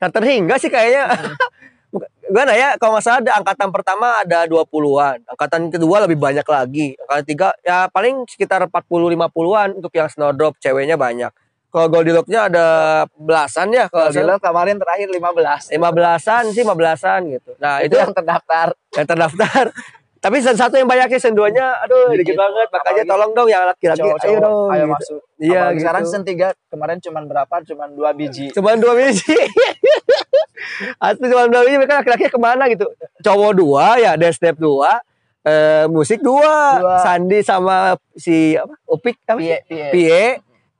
Tak 0.00 0.16
terhingga 0.16 0.56
sih 0.56 0.72
kayaknya. 0.72 1.12
Gimana 2.26 2.52
ya? 2.56 2.80
Kalau 2.80 2.96
nggak 2.96 3.04
salah 3.04 3.20
ada 3.20 3.32
angkatan 3.36 3.68
pertama 3.68 4.06
ada 4.24 4.48
20-an. 4.48 5.20
Angkatan 5.36 5.68
kedua 5.68 6.04
lebih 6.08 6.16
banyak 6.16 6.44
lagi. 6.48 6.96
Angkatan 7.04 7.24
tiga 7.28 7.48
ya 7.60 7.92
paling 7.92 8.24
sekitar 8.24 8.64
40-50-an 8.72 9.76
untuk 9.76 9.92
yang 9.92 10.08
Snowdrop 10.08 10.56
ceweknya 10.60 10.96
banyak. 10.96 11.28
Kalau 11.76 11.92
Goldilocks-nya 11.92 12.48
ada 12.48 12.66
belasan 13.20 13.68
ya 13.68 13.84
kalau. 13.92 14.08
Goldilocks 14.08 14.40
kemarin 14.40 14.80
terakhir 14.80 15.12
15. 15.12 15.76
15-an 15.76 16.44
sih 16.56 16.64
15-an 16.64 17.20
gitu. 17.36 17.50
Nah, 17.60 17.84
itu 17.84 17.92
itu 17.92 18.00
yang 18.00 18.16
terdaftar. 18.16 18.72
yang 18.96 19.04
terdaftar. 19.04 19.64
Tapi 20.24 20.40
sen 20.40 20.56
satu 20.56 20.80
yang 20.80 20.88
banyaknya 20.88 21.20
sen 21.20 21.36
duanya 21.36 21.76
aduh 21.84 22.16
dikit, 22.16 22.32
Dikit. 22.32 22.40
banget. 22.40 22.66
Makanya 22.72 23.04
Apalagi 23.04 23.12
tolong 23.12 23.30
dong 23.36 23.48
yang 23.52 23.62
laki-laki 23.68 24.08
ayo 24.08 24.38
dong. 24.40 24.72
ayo 24.72 24.84
gitu. 24.88 24.94
masuk. 24.96 25.20
Iya 25.36 25.62
gitu. 25.70 25.80
Sekarang 25.84 26.02
season 26.08 26.22
3 26.24 26.72
kemarin 26.72 26.98
cuman 27.04 27.22
berapa? 27.28 27.54
Cuman 27.62 27.88
dua 27.92 28.10
biji. 28.16 28.46
Cuman 28.56 28.80
dua 28.80 28.96
biji. 28.96 29.36
Asli 31.04 31.26
cuma 31.28 31.44
dua 31.46 31.62
biji 31.62 31.76
mereka 31.76 32.00
laki-laki 32.00 32.26
ke 32.32 32.38
mana 32.40 32.64
gitu. 32.72 32.88
Cowok 33.20 33.52
dua 33.52 34.00
ya, 34.00 34.16
dance 34.16 34.40
step 34.40 34.56
dua. 34.56 34.98
Eh, 35.46 35.86
musik 35.92 36.18
dua. 36.24 36.80
Dua. 36.82 36.96
Sandi 37.04 37.38
sama 37.44 37.94
si 38.18 38.58
apa? 38.58 38.74
Upik 38.90 39.20
apa? 39.28 39.38
sih? 39.38 39.52
Pie, 39.52 39.60
pie. 39.68 39.90
Pie. 39.94 40.26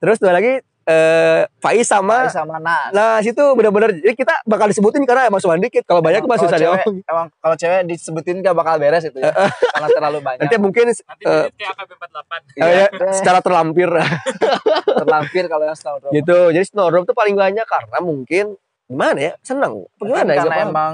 Terus 0.03 0.19
dua 0.19 0.35
lagi 0.35 0.59
eh 0.87 1.43
Faiz 1.59 1.83
sama 1.91 2.31
sama 2.31 2.63
Nas. 2.63 2.95
Nah, 2.95 3.19
situ 3.19 3.43
benar-benar 3.59 3.91
jadi 3.91 4.15
kita 4.15 4.39
bakal 4.47 4.71
disebutin 4.71 5.03
karena 5.03 5.27
emang 5.27 5.43
cuma 5.43 5.59
dikit. 5.59 5.83
Kalau 5.83 5.99
banyak 5.99 6.23
mah 6.23 6.39
Kalau 6.39 6.47
susah 6.47 6.59
cewek, 6.63 6.87
diomong. 6.87 6.97
Emang 7.11 7.27
kalau 7.43 7.57
cewek 7.59 7.81
disebutin 7.91 8.39
gak 8.39 8.55
bakal 8.55 8.79
beres 8.79 9.03
itu 9.03 9.19
ya. 9.19 9.35
karena 9.75 9.89
terlalu 9.91 10.19
banyak. 10.23 10.41
Nanti 10.47 10.57
mungkin 10.63 10.85
nanti 10.95 11.25
eh, 11.27 11.51
jadi 11.51 11.59
kayak 11.59 11.73
AKB48 11.75 12.33
eh, 12.39 12.71
ya, 12.71 12.87
secara 13.19 13.39
terlampir 13.43 13.89
terlampir 15.03 15.45
kalau 15.51 15.65
yang 15.67 15.79
Snowdrop. 15.79 16.11
gitu. 16.15 16.39
Jadi 16.55 16.67
Snowdrop 16.71 17.03
tuh 17.11 17.17
paling 17.19 17.35
banyak 17.35 17.67
karena 17.67 17.99
mungkin 17.99 18.45
gimana 18.87 19.19
ya? 19.19 19.33
Senang. 19.43 19.91
Gimana 19.99 20.39
ya? 20.39 20.47
karena 20.47 20.57
emang 20.71 20.93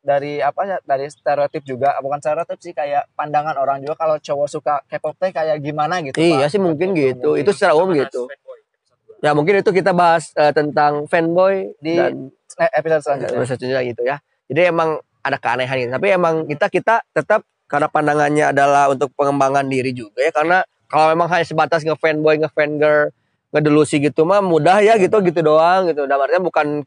dari 0.00 0.40
apa 0.40 0.64
ya 0.64 0.76
dari 0.80 1.06
stereotip 1.12 1.60
juga 1.62 1.92
bukan 2.00 2.18
stereotip 2.24 2.56
sih 2.58 2.72
kayak 2.72 3.12
pandangan 3.12 3.52
orang 3.60 3.84
juga 3.84 4.00
kalau 4.00 4.16
cowok 4.16 4.48
suka 4.48 4.74
K-pop 4.88 5.12
teh 5.20 5.28
kayak 5.28 5.60
gimana 5.60 6.00
gitu 6.00 6.16
Iya 6.16 6.48
Pak. 6.48 6.56
sih 6.56 6.60
mungkin 6.60 6.96
gitu. 6.96 7.36
Mungkin. 7.36 7.44
Itu 7.44 7.52
secara 7.52 7.76
umum 7.76 7.92
gitu. 7.92 8.26
Ya 9.20 9.36
mungkin 9.36 9.60
itu 9.60 9.70
kita 9.70 9.92
bahas 9.92 10.32
eh, 10.32 10.52
tentang 10.56 11.04
fanboy 11.04 11.76
Di 11.76 11.96
dan 11.96 12.32
Eh, 12.60 12.70
episode 12.76 13.00
selanjutnya 13.00 13.46
selanjutnya 13.46 13.80
gitu 13.88 14.02
ya. 14.04 14.16
Jadi 14.52 14.60
emang 14.68 15.00
ada 15.24 15.40
keanehan 15.40 15.76
gitu. 15.80 15.90
Tapi 15.96 16.06
emang 16.12 16.34
kita 16.44 16.66
kita 16.68 16.94
tetap 17.16 17.46
karena 17.70 17.86
pandangannya 17.86 18.50
adalah 18.50 18.92
untuk 18.92 19.14
pengembangan 19.16 19.64
diri 19.70 19.96
juga 19.96 20.20
ya. 20.20 20.28
Karena 20.34 20.58
kalau 20.90 21.14
memang 21.14 21.30
hanya 21.32 21.46
sebatas 21.46 21.86
nge-fanboy, 21.86 22.42
nge-fangirl, 22.42 23.14
ngedelusi 23.54 24.02
gitu 24.02 24.26
mah 24.26 24.42
mudah 24.42 24.82
ya 24.82 24.98
gitu 24.98 25.22
gitu 25.22 25.40
doang 25.40 25.88
gitu. 25.88 26.04
Dalam 26.04 26.26
artinya 26.26 26.44
bukan 26.44 26.82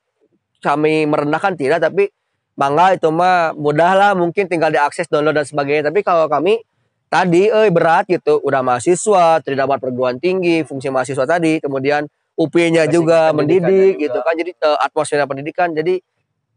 kami 0.62 1.08
merendahkan 1.08 1.58
tidak 1.58 1.80
tapi 1.82 2.12
mangga 2.54 2.93
itu 2.93 3.10
mah 3.10 3.56
mudah 3.58 3.91
lah 3.98 4.12
mungkin 4.13 4.46
tinggal 4.46 4.69
diakses 4.69 5.08
download 5.08 5.39
dan 5.39 5.48
sebagainya. 5.48 5.89
Tapi 5.89 6.04
kalau 6.04 6.28
kami 6.28 6.60
tadi 7.08 7.48
eh 7.50 7.72
berat 7.74 8.06
gitu 8.06 8.43
udah 8.46 8.62
mahasiswa 8.62 9.41
tidak 9.41 9.65
dapat 9.65 9.78
perguruan 9.80 10.17
tinggi 10.22 10.62
fungsi 10.65 10.89
mahasiswa 10.89 11.26
tadi 11.30 11.62
kemudian 11.62 12.10
UP-nya 12.34 12.89
juga 12.89 13.30
mendidik 13.30 13.98
juga. 13.98 14.04
gitu 14.10 14.19
kan 14.26 14.34
jadi 14.34 14.52
eh, 14.54 14.78
atmosfer 14.82 15.22
pendidikan 15.30 15.69
jadi 15.72 16.02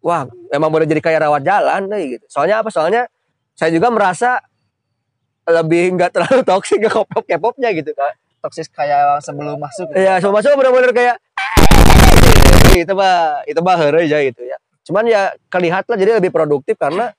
wah 0.01 0.25
emang 0.53 0.73
boleh 0.73 0.89
jadi 0.89 1.01
kayak 1.05 1.29
rawat 1.29 1.43
jalan 1.45 1.91
deh 1.93 2.17
gitu 2.17 2.25
soalnya 2.29 2.65
apa 2.65 2.71
soalnya 2.73 3.03
saya 3.57 3.73
juga 3.73 3.93
merasa 3.93 4.41
lebih 5.47 5.97
nggak 5.97 6.11
terlalu 6.17 6.41
toksik 6.51 6.81
ke 6.85 6.89
K-pop 6.89 7.25
K-popnya 7.25 7.71
gitu 7.77 7.93
toksis 8.41 8.71
kayak 8.71 9.21
sebelum 9.21 9.59
masuk 9.59 9.91
ya 9.97 10.23
semua 10.23 10.41
masuk 10.41 10.55
bener-bener 10.55 10.93
kayak 10.95 11.17
itu 12.83 12.93
mah 12.93 13.43
itu 13.49 13.61
mah 13.61 13.79
aja 13.79 14.19
gitu 14.23 14.43
ya. 14.45 14.57
Cuman 14.87 15.05
ya 15.09 15.35
kelihat 15.51 15.89
lah 15.89 15.97
jadi 15.99 16.19
lebih 16.21 16.31
produktif 16.31 16.79
karena 16.79 17.11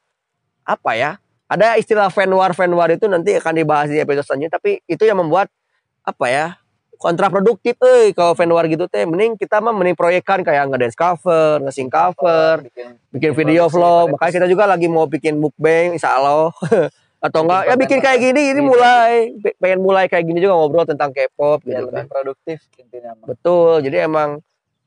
apa 0.63 0.91
ya? 0.95 1.11
Ada 1.47 1.79
istilah 1.79 2.11
fan 2.11 2.27
war 2.31 2.51
fan 2.51 2.71
war 2.75 2.91
itu 2.91 3.07
nanti 3.07 3.39
akan 3.39 3.53
dibahas 3.55 3.87
di 3.87 3.99
episode 4.03 4.27
selanjutnya 4.27 4.59
tapi 4.59 4.83
itu 4.87 5.03
yang 5.07 5.19
membuat 5.19 5.47
apa 6.03 6.25
ya? 6.27 6.45
Kontraproduktif 6.97 7.77
euy 7.77 8.11
kalau 8.11 8.33
fan 8.33 8.49
war 8.49 8.65
gitu 8.65 8.85
teh 8.85 9.03
mending 9.03 9.33
kita 9.33 9.57
mah 9.57 9.69
mending 9.69 9.93
proyekan 9.93 10.41
kayak 10.41 10.67
ngedance 10.67 10.93
cover, 10.93 11.61
nge-sing 11.61 11.87
cover, 11.87 12.61
bikin 12.63 12.87
bikin 13.09 13.31
video 13.31 13.65
vlog. 13.67 14.11
makanya 14.11 14.33
kita 14.35 14.47
juga 14.47 14.65
lagi 14.65 14.85
mau 14.85 15.05
bikin 15.05 15.35
mukbang 15.35 15.93
insya 15.93 16.13
Allah 16.13 16.49
atau 17.19 17.39
enggak 17.41 17.61
ya 17.63 17.75
bikin 17.75 17.99
kayak 17.99 18.19
gini 18.19 18.41
ini 18.51 18.59
Iya. 18.59 18.63
mulai. 18.63 19.11
Pe- 19.35 19.55
pengen 19.57 19.79
mulai 19.79 20.05
kayak 20.05 20.23
gini 20.23 20.37
juga 20.37 20.53
ngobrol 20.55 20.85
tentang 20.85 21.09
K-pop 21.09 21.61
gitu 21.61 21.81
lebih 21.83 21.93
kan. 21.95 22.05
produktif 22.07 22.57
intinya 22.75 23.13
betul 23.21 23.79
jadi 23.79 24.05
emang 24.05 24.41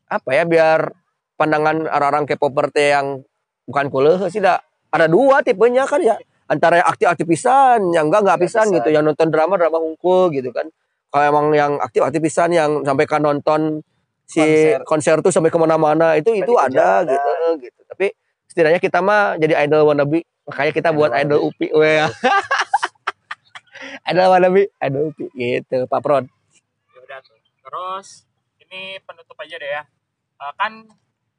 apa 0.07 0.31
ya 0.31 0.43
biar 0.45 0.91
pandangan 1.35 1.87
orang-orang 1.87 2.27
K-popper 2.27 2.67
teh 2.69 2.91
yang 2.91 3.23
bukan 3.65 3.87
kuleh 3.87 4.19
sih 4.27 4.39
dah 4.39 4.59
ada 4.91 5.07
dua 5.07 5.41
tipenya 5.41 5.87
kan 5.87 5.99
ya. 5.99 6.19
Antara 6.47 6.79
yang 6.79 6.89
aktif-aktif 6.89 7.25
pisan 7.25 7.79
yang 7.91 8.11
enggak 8.11 8.27
enggak 8.27 8.37
Nggak 8.37 8.39
pisan 8.43 8.67
pisan. 8.67 8.77
gitu 8.77 8.89
yang 8.91 9.03
nonton 9.03 9.31
drama 9.31 9.55
drama 9.55 9.79
hungkul 9.79 10.31
gitu 10.31 10.51
kan 10.51 10.67
kalau 11.11 11.25
emang 11.27 11.47
yang 11.53 11.73
aktif-aktif 11.83 12.23
pisan 12.23 12.55
yang 12.55 12.87
sampai 12.87 13.05
kan 13.05 13.23
nonton 13.23 13.83
si 14.31 14.43
konser, 14.87 15.19
tuh 15.19 15.35
sampai 15.35 15.51
ke 15.51 15.59
mana-mana 15.59 16.15
itu 16.15 16.31
itu 16.39 16.47
di 16.47 16.55
ada 16.55 17.03
gitu 17.03 17.31
gitu. 17.67 17.81
Tapi 17.91 18.15
setidaknya 18.47 18.79
kita 18.79 19.03
mah 19.03 19.35
jadi 19.43 19.67
idol 19.67 19.91
wannabe 19.91 20.23
makanya 20.47 20.73
kita 20.75 20.91
buat 20.95 21.11
Idol 21.15 21.39
idol 21.39 21.41
upi 21.51 21.67
weh 21.75 22.03
idol 24.11 24.31
wannabe 24.31 24.71
idol 24.79 25.11
upi 25.11 25.27
gitu 25.35 25.83
Pak 25.91 25.99
Prod. 25.99 26.25
Ya 26.95 26.99
udah 27.03 27.19
tuh 27.27 27.43
terus 27.43 28.31
ini 28.63 29.03
penutup 29.03 29.35
aja 29.43 29.59
deh 29.59 29.71
ya. 29.71 29.83
Eh, 30.39 30.53
kan 30.55 30.87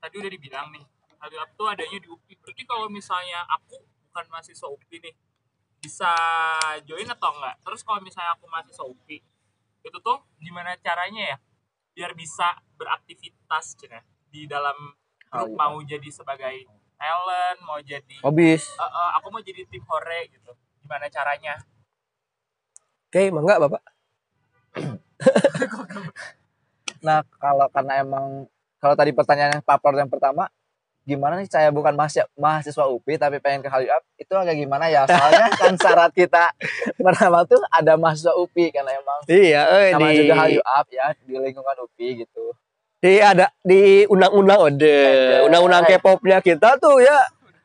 tadi 0.03 0.15
udah 0.19 0.31
dibilang 0.31 0.67
nih 0.75 0.83
Up 1.21 1.53
tuh 1.53 1.69
adanya 1.69 2.01
di 2.01 2.09
UPI. 2.09 2.33
Berarti 2.41 2.63
kalau 2.65 2.89
misalnya 2.89 3.45
aku 3.45 3.77
bukan 4.09 4.25
mahasiswa 4.33 4.65
UPI 4.65 5.05
nih 5.05 5.13
bisa 5.77 6.09
join 6.81 7.05
atau 7.05 7.29
enggak? 7.29 7.61
Terus 7.61 7.85
kalau 7.85 8.01
misalnya 8.01 8.33
aku 8.33 8.49
mahasiswa 8.49 8.85
UPI 8.89 9.21
itu 9.81 9.97
tuh 10.01 10.17
gimana 10.37 10.77
caranya 10.79 11.35
ya? 11.35 11.37
Biar 11.91 12.11
bisa 12.15 12.57
beraktivitas 12.77 13.75
cina. 13.75 13.99
Di 14.31 14.47
dalam 14.47 14.75
grup 15.31 15.51
mau 15.55 15.77
jadi 15.83 16.07
sebagai 16.11 16.67
talent 16.95 17.59
mau 17.65 17.81
jadi 17.81 18.21
habis 18.21 18.69
Eh, 18.77 18.83
eh, 18.85 19.09
aku 19.17 19.27
mau 19.33 19.41
jadi 19.41 19.65
tim 19.65 19.83
hore 19.89 20.29
gitu. 20.29 20.51
Gimana 20.85 21.09
caranya? 21.09 21.55
Oke 23.09 23.27
mangga 23.33 23.59
Bapak. 23.59 23.83
Nah, 27.01 27.25
kalau 27.41 27.65
karena 27.73 28.05
emang 28.05 28.45
kalau 28.77 28.93
tadi 28.93 29.09
pertanyaannya 29.09 29.65
papar 29.65 29.97
yang 29.97 30.05
pertama, 30.05 30.45
gimana 31.01 31.41
nih 31.41 31.49
saya 31.49 31.73
bukan 31.73 31.97
mahasiswa, 31.97 32.29
mahasiswa 32.37 32.85
UPI 32.85 33.17
tapi 33.17 33.41
pengen 33.41 33.65
ke 33.65 33.69
Hallyu 33.73 33.89
Up 33.89 34.05
itu 34.15 34.33
agak 34.37 34.53
gimana 34.53 34.85
ya? 34.85 35.09
Soalnya 35.09 35.49
kan 35.57 35.73
syarat 35.73 36.13
kita 36.13 36.53
pertama 37.01 37.41
tuh 37.49 37.57
ada 37.73 37.97
mahasiswa 37.97 38.37
UPI 38.37 38.69
karena 38.69 38.93
emang 38.93 39.19
iya 39.25 39.61
eh 39.65 39.89
namanya 39.97 40.13
di 40.13 40.19
juga 40.21 40.35
Hallyu 40.37 40.61
Up 40.61 40.85
ya 40.93 41.05
di 41.17 41.33
lingkungan 41.33 41.75
UPI 41.89 42.07
gitu. 42.25 42.53
di 43.01 43.17
ada 43.17 43.49
di 43.65 44.05
undang-undang 44.05 44.61
ode 44.61 45.01
undang-undang 45.49 45.89
K-popnya 45.89 46.37
kita 46.37 46.77
tuh 46.77 47.01
ya 47.01 47.17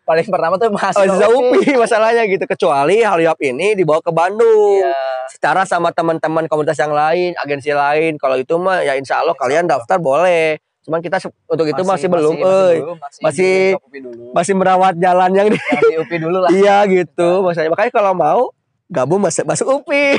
Paling 0.06 0.22
pertama 0.30 0.54
tuh 0.54 0.70
mahasiswa, 0.70 1.02
mahasiswa 1.02 1.28
UPI 1.34 1.72
masalahnya 1.82 2.22
gitu 2.30 2.46
kecuali 2.46 3.02
Hallyu 3.02 3.26
Up 3.26 3.42
ini 3.42 3.74
dibawa 3.74 3.98
ke 3.98 4.14
Bandung 4.14 4.78
Iya. 4.78 4.94
secara 5.26 5.66
sama 5.66 5.90
teman-teman 5.90 6.46
komunitas 6.46 6.78
yang 6.78 6.94
lain, 6.94 7.34
agensi 7.42 7.74
lain. 7.74 8.14
Kalau 8.14 8.38
itu 8.38 8.54
mah 8.54 8.86
ya 8.86 8.94
insya 8.94 9.26
Allah 9.26 9.34
kalian 9.34 9.66
daftar 9.66 9.98
boleh. 9.98 10.62
Cuman 10.86 11.02
kita 11.02 11.18
untuk 11.50 11.66
itu 11.66 11.82
masih, 11.82 12.06
belum, 12.06 12.34
masih, 12.38 12.46
dulu, 12.78 12.94
masih, 13.02 13.22
Masih- 13.26 13.74
dulu. 14.06 14.24
Masih 14.30 14.54
merawat 14.54 14.94
jalan 14.94 15.30
yang 15.34 15.50
di 15.50 15.58
Yang 15.58 16.06
UPI 16.06 16.16
dulu 16.22 16.38
lah. 16.46 16.50
iya 16.62 16.86
gitu. 16.86 17.42
Maksudnya 17.42 17.74
makanya 17.74 17.90
kalau 17.90 18.12
mau 18.14 18.40
gabung 18.86 19.18
masuk 19.18 19.42
masuk 19.42 19.66
UPI. 19.82 20.14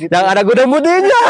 Dan 0.10 0.24
ada 0.24 0.40
gudang 0.40 0.64
mutinya. 0.64 1.20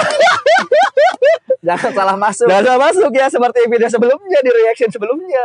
Jangan 1.66 1.90
salah 1.90 2.14
masuk. 2.14 2.46
Dan 2.46 2.62
ada 2.62 2.78
masuk 2.78 3.10
ya 3.10 3.26
seperti 3.26 3.66
video 3.66 3.90
sebelumnya 3.90 4.38
di 4.46 4.50
reaction 4.54 4.94
sebelumnya. 4.94 5.44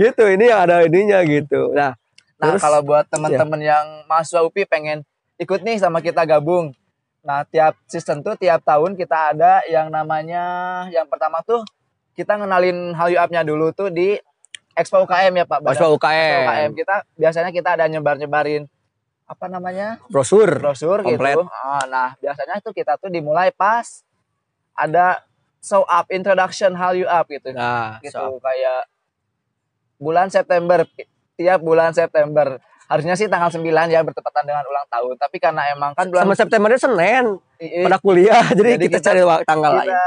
gitu 0.00 0.24
ini 0.32 0.48
yang 0.48 0.64
ada 0.64 0.80
ininya 0.80 1.20
gitu. 1.28 1.76
Nah, 1.76 1.92
Nah, 2.40 2.56
terus- 2.56 2.64
kalau 2.64 2.80
buat 2.80 3.04
teman-teman 3.12 3.60
yang 3.60 3.86
mahasiswa 4.08 4.42
UPI 4.42 4.64
pengen 4.64 4.98
ikut 5.36 5.60
nih 5.60 5.76
sama 5.76 6.00
kita 6.00 6.24
gabung. 6.24 6.72
Nah, 7.24 7.40
tiap 7.42 7.80
season 7.86 8.20
tuh 8.20 8.36
tiap 8.36 8.60
tahun 8.62 8.94
kita 8.94 9.32
ada 9.32 9.64
yang 9.64 9.88
namanya 9.88 10.44
yang 10.88 11.08
pertama 11.08 11.40
tuh 11.40 11.64
kita 12.12 12.36
ngenalin 12.36 12.92
Hallyu 12.92 13.16
Up-nya 13.16 13.40
dulu 13.42 13.72
tuh 13.72 13.88
di 13.88 14.14
Expo 14.72 15.02
UKM 15.02 15.32
ya 15.32 15.44
Pak. 15.44 15.58
Expo 15.62 15.72
Expo 15.72 15.96
UKM. 15.96 16.40
UKM, 16.44 16.70
Kita 16.76 16.94
biasanya 17.16 17.50
kita 17.50 17.68
ada 17.72 17.86
nyebar-nyebarin 17.86 18.68
apa 19.24 19.44
namanya? 19.48 19.96
brosur. 20.06 20.60
brosur 20.60 21.00
Komplet. 21.00 21.32
gitu. 21.34 21.48
Ah, 21.48 21.84
nah, 21.86 22.08
biasanya 22.18 22.60
tuh 22.60 22.70
kita 22.70 23.00
tuh 23.00 23.08
dimulai 23.08 23.48
pas 23.50 24.04
ada 24.74 25.24
show 25.58 25.80
up 25.82 26.04
introduction 26.10 26.76
Hallyu 26.76 27.08
Up 27.08 27.24
gitu 27.26 27.50
Nah, 27.50 27.96
gitu 27.98 28.12
so- 28.12 28.36
kayak 28.36 28.84
bulan 29.96 30.28
September 30.28 30.84
tiap 31.34 31.58
bulan 31.58 31.90
September 31.90 32.60
harusnya 32.84 33.14
sih 33.16 33.26
tanggal 33.26 33.48
9 33.48 33.64
ya 33.88 34.00
bertepatan 34.04 34.44
dengan 34.44 34.64
ulang 34.64 34.86
tahun. 34.86 35.14
Tapi 35.16 35.36
karena 35.40 35.62
emang 35.72 35.96
kan 35.96 36.08
bulan 36.08 36.28
sama 36.28 36.36
Septembernya 36.36 36.80
Senin 36.80 37.24
i- 37.58 37.80
i- 37.80 37.84
pada 37.84 37.96
kuliah 37.98 38.44
jadi, 38.52 38.76
Jadi 38.76 38.84
kita, 38.92 38.98
kita- 39.00 39.06
cari 39.10 39.20
tanggal 39.44 39.72
lain. 39.72 39.88
kita 39.88 40.04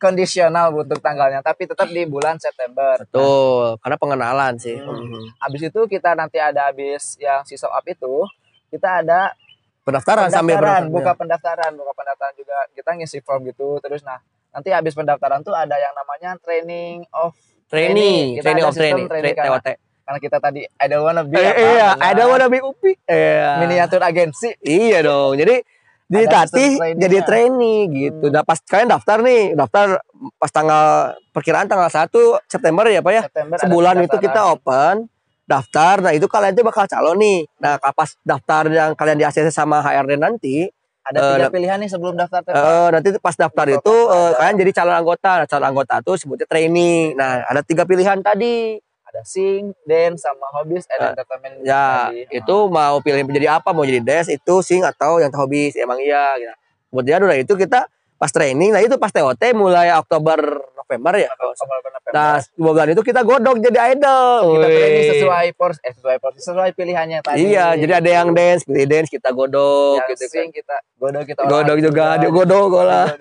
kondisional 0.00 0.66
untuk 0.72 0.96
tanggalnya 1.04 1.44
tapi 1.44 1.68
tetap 1.68 1.84
di 1.84 2.02
bulan 2.08 2.40
September. 2.40 2.96
Betul 2.96 3.76
karena 3.84 3.96
pengenalan 4.00 4.52
sih. 4.56 4.80
Hmm. 4.80 4.96
Mhm. 4.96 5.22
habis 5.38 5.62
itu 5.68 5.80
kita 5.84 6.16
nanti 6.16 6.40
ada 6.40 6.72
habis 6.72 7.20
yang 7.20 7.44
si 7.44 7.58
up 7.60 7.84
itu 7.84 8.24
kita 8.72 9.04
ada 9.04 9.36
pendaftaran, 9.84 10.30
sambil 10.32 10.56
pendaftaran 10.56 10.88
pendaftaran. 10.88 10.94
buka 10.94 11.12
pendaftaran 11.18 11.70
buka 11.76 11.92
pendaftaran 11.92 12.34
juga. 12.38 12.56
Kita 12.72 12.90
ngisi 12.96 13.18
form 13.20 13.44
gitu 13.44 13.76
terus 13.84 14.00
nah 14.00 14.22
nanti 14.50 14.72
habis 14.72 14.96
pendaftaran 14.96 15.44
tuh 15.44 15.52
ada 15.52 15.76
yang 15.76 15.92
namanya 15.92 16.38
training 16.40 17.04
of 17.12 17.34
training 17.68 18.40
training. 18.40 18.62
Ada 18.64 18.68
of 18.70 18.74
training, 18.74 19.06
training 19.06 19.34
training 19.36 19.89
karena 20.10 20.18
kita 20.18 20.38
tadi 20.38 20.66
ada 20.74 20.96
wanna 20.98 21.22
be 21.22 21.38
Eh, 21.38 21.54
iya 21.54 21.94
ada 21.94 22.26
wanna 22.26 22.46
be 22.46 22.58
UPI 22.58 22.98
iya 23.06 23.62
miniatur 23.62 24.02
agensi 24.02 24.58
iya 24.58 24.98
dong 25.00 25.38
jadi 25.38 25.62
ditatih 26.04 26.98
jadi 26.98 27.22
trainee 27.22 27.86
gitu 27.86 28.26
Hmm. 28.26 28.34
nah 28.34 28.42
pas 28.42 28.58
kalian 28.58 28.90
daftar 28.90 29.22
nih 29.22 29.54
daftar 29.54 30.02
pas 30.34 30.50
tanggal 30.50 30.84
perkiraan 31.30 31.64
tanggal 31.64 31.86
1 31.86 32.10
September 32.44 32.82
ya 32.84 32.98
Pak 32.98 33.12
ya 33.12 33.22
September 33.24 33.54
sebulan 33.56 34.02
itu 34.02 34.16
kita 34.18 34.50
open 34.50 35.06
daftar 35.44 35.94
nah 36.00 36.10
itu 36.10 36.26
kalian 36.26 36.52
tuh 36.52 36.66
bakal 36.66 36.84
calon 36.84 37.14
nih 37.14 37.46
nah 37.56 37.78
pas 37.78 38.10
daftar 38.20 38.66
yang 38.66 38.90
kalian 38.92 39.14
di 39.14 39.24
ACC 39.24 39.46
sama 39.48 39.78
HRD 39.78 40.18
nanti 40.18 40.66
ada 41.00 41.16
Eh, 41.16 41.26
tiga 41.32 41.38
dap- 41.40 41.52
pilihan 41.52 41.78
nih 41.78 41.88
sebelum 41.88 42.12
daftar 42.12 42.44
tuh. 42.44 42.52
Eh, 42.52 42.88
nanti 42.92 43.08
pas 43.16 43.32
daftar 43.32 43.66
itu 43.68 43.88
eh, 43.88 44.20
ada. 44.28 44.36
kalian 44.36 44.56
jadi 44.60 44.72
calon 44.74 44.94
anggota. 44.94 45.30
Nah, 45.32 45.46
calon 45.48 45.66
anggota 45.66 45.94
tuh 46.02 46.14
sebutnya 46.14 46.44
trainee. 46.44 47.16
Nah, 47.16 47.40
ada 47.42 47.64
tiga 47.64 47.82
pilihan 47.82 48.20
tadi. 48.20 48.76
Ada 49.10 49.22
sing, 49.22 49.74
dance 49.82 50.22
sama 50.22 50.46
hobbies 50.54 50.86
and 50.88 51.02
Eh, 51.02 51.08
entertainment 51.12 51.54
Ya, 51.60 52.08
tadi. 52.08 52.30
itu 52.30 52.56
mau 52.70 53.02
pilih 53.02 53.26
menjadi 53.26 53.58
apa? 53.58 53.74
Mau 53.74 53.82
jadi 53.82 54.00
dance 54.00 54.30
itu 54.30 54.54
sing 54.62 54.80
atau 54.82 55.18
yang 55.18 55.34
hobi? 55.34 55.74
Emang 55.74 55.98
iya. 55.98 56.38
Gitu. 56.38 56.54
Kemudian 56.90 57.18
udah 57.22 57.38
itu 57.38 57.54
kita 57.54 57.86
pas 58.20 58.28
training. 58.28 58.76
Nah 58.76 58.84
itu 58.84 59.00
pas 59.00 59.08
TOT 59.08 59.40
mulai 59.56 59.96
Oktober 59.96 60.60
November 60.76 61.16
ya. 61.16 61.32
Sama 61.56 61.72
November. 61.80 62.00
Nah 62.12 62.36
dua 62.52 62.70
bulan 62.76 62.88
itu 62.92 63.00
kita 63.00 63.24
godok 63.24 63.56
jadi 63.64 63.96
idol. 63.96 64.60
kita 64.60 64.68
training 64.68 65.04
sesuai 65.16 65.46
pors 65.56 65.78
eh 65.80 65.92
sesuai 65.96 66.16
pors 66.20 66.34
sesuai 66.36 66.70
pilihannya 66.76 67.24
tadi 67.24 67.48
Iya, 67.48 67.80
jadi 67.80 67.92
ada 68.04 68.10
yang 68.20 68.28
dance, 68.36 68.68
pilih 68.68 68.84
dance 68.84 69.08
kita 69.08 69.32
godok 69.32 70.04
yang 70.04 70.10
gitu 70.12 70.24
kan. 70.28 70.34
sing 70.36 70.48
kita 70.52 70.76
godok 71.00 71.22
kita 71.24 71.40
Godok 71.48 71.78
juga, 71.80 72.04
dia 72.20 72.28
godok 72.28 72.70
lah. 72.84 73.06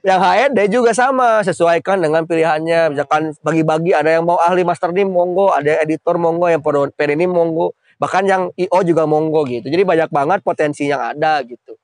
Yang 0.00 0.20
HRD 0.24 0.58
juga 0.72 0.90
sama 0.96 1.44
sesuaikan 1.44 2.00
dengan 2.00 2.24
pilihannya 2.24 2.96
misalkan 2.96 3.36
bagi-bagi 3.44 3.92
ada 3.92 4.16
yang 4.16 4.24
mau 4.24 4.40
ahli 4.40 4.64
master 4.64 4.96
nim 4.96 5.04
monggo 5.04 5.52
ada 5.52 5.76
editor 5.84 6.16
monggo 6.16 6.48
yang 6.48 6.64
per 6.64 7.08
ini 7.12 7.28
monggo 7.28 7.76
bahkan 8.00 8.24
yang 8.24 8.48
IO 8.56 8.80
juga 8.80 9.04
monggo 9.04 9.44
gitu 9.44 9.68
jadi 9.68 9.84
banyak 9.84 10.08
banget 10.08 10.40
potensi 10.40 10.88
yang 10.88 11.04
ada 11.04 11.44
gitu 11.44 11.76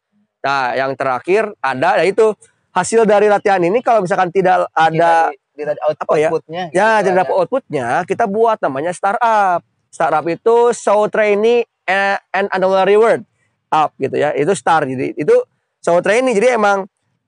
nah 0.46 0.78
yang 0.78 0.94
terakhir 0.94 1.50
ada 1.58 1.98
ya 1.98 2.06
itu 2.06 2.30
hasil 2.70 3.02
dari 3.02 3.26
latihan 3.26 3.58
ini 3.58 3.82
kalau 3.82 4.06
misalkan 4.06 4.30
tidak 4.30 4.70
ada 4.70 5.34
di 5.56 5.64
out- 5.64 5.98
apa 5.98 6.14
ya? 6.20 6.28
outputnya 6.28 6.62
gitu 6.70 6.76
ya 6.78 6.86
kan 6.86 7.00
tidak 7.02 7.16
dapat 7.24 7.34
outputnya 7.34 7.86
kita 8.06 8.24
buat 8.30 8.58
namanya 8.62 8.92
startup. 8.94 9.64
Startup 9.90 10.20
itu 10.28 10.76
show 10.76 11.08
trainee 11.08 11.64
and, 11.88 12.20
and 12.30 12.46
annual 12.52 12.84
reward. 12.84 13.24
Up 13.66 13.90
gitu 13.98 14.14
ya 14.14 14.30
itu 14.38 14.54
star 14.54 14.86
jadi 14.86 15.16
itu 15.18 15.34
show 15.82 15.98
trainee. 15.98 16.36
Jadi 16.36 16.54
emang 16.54 16.86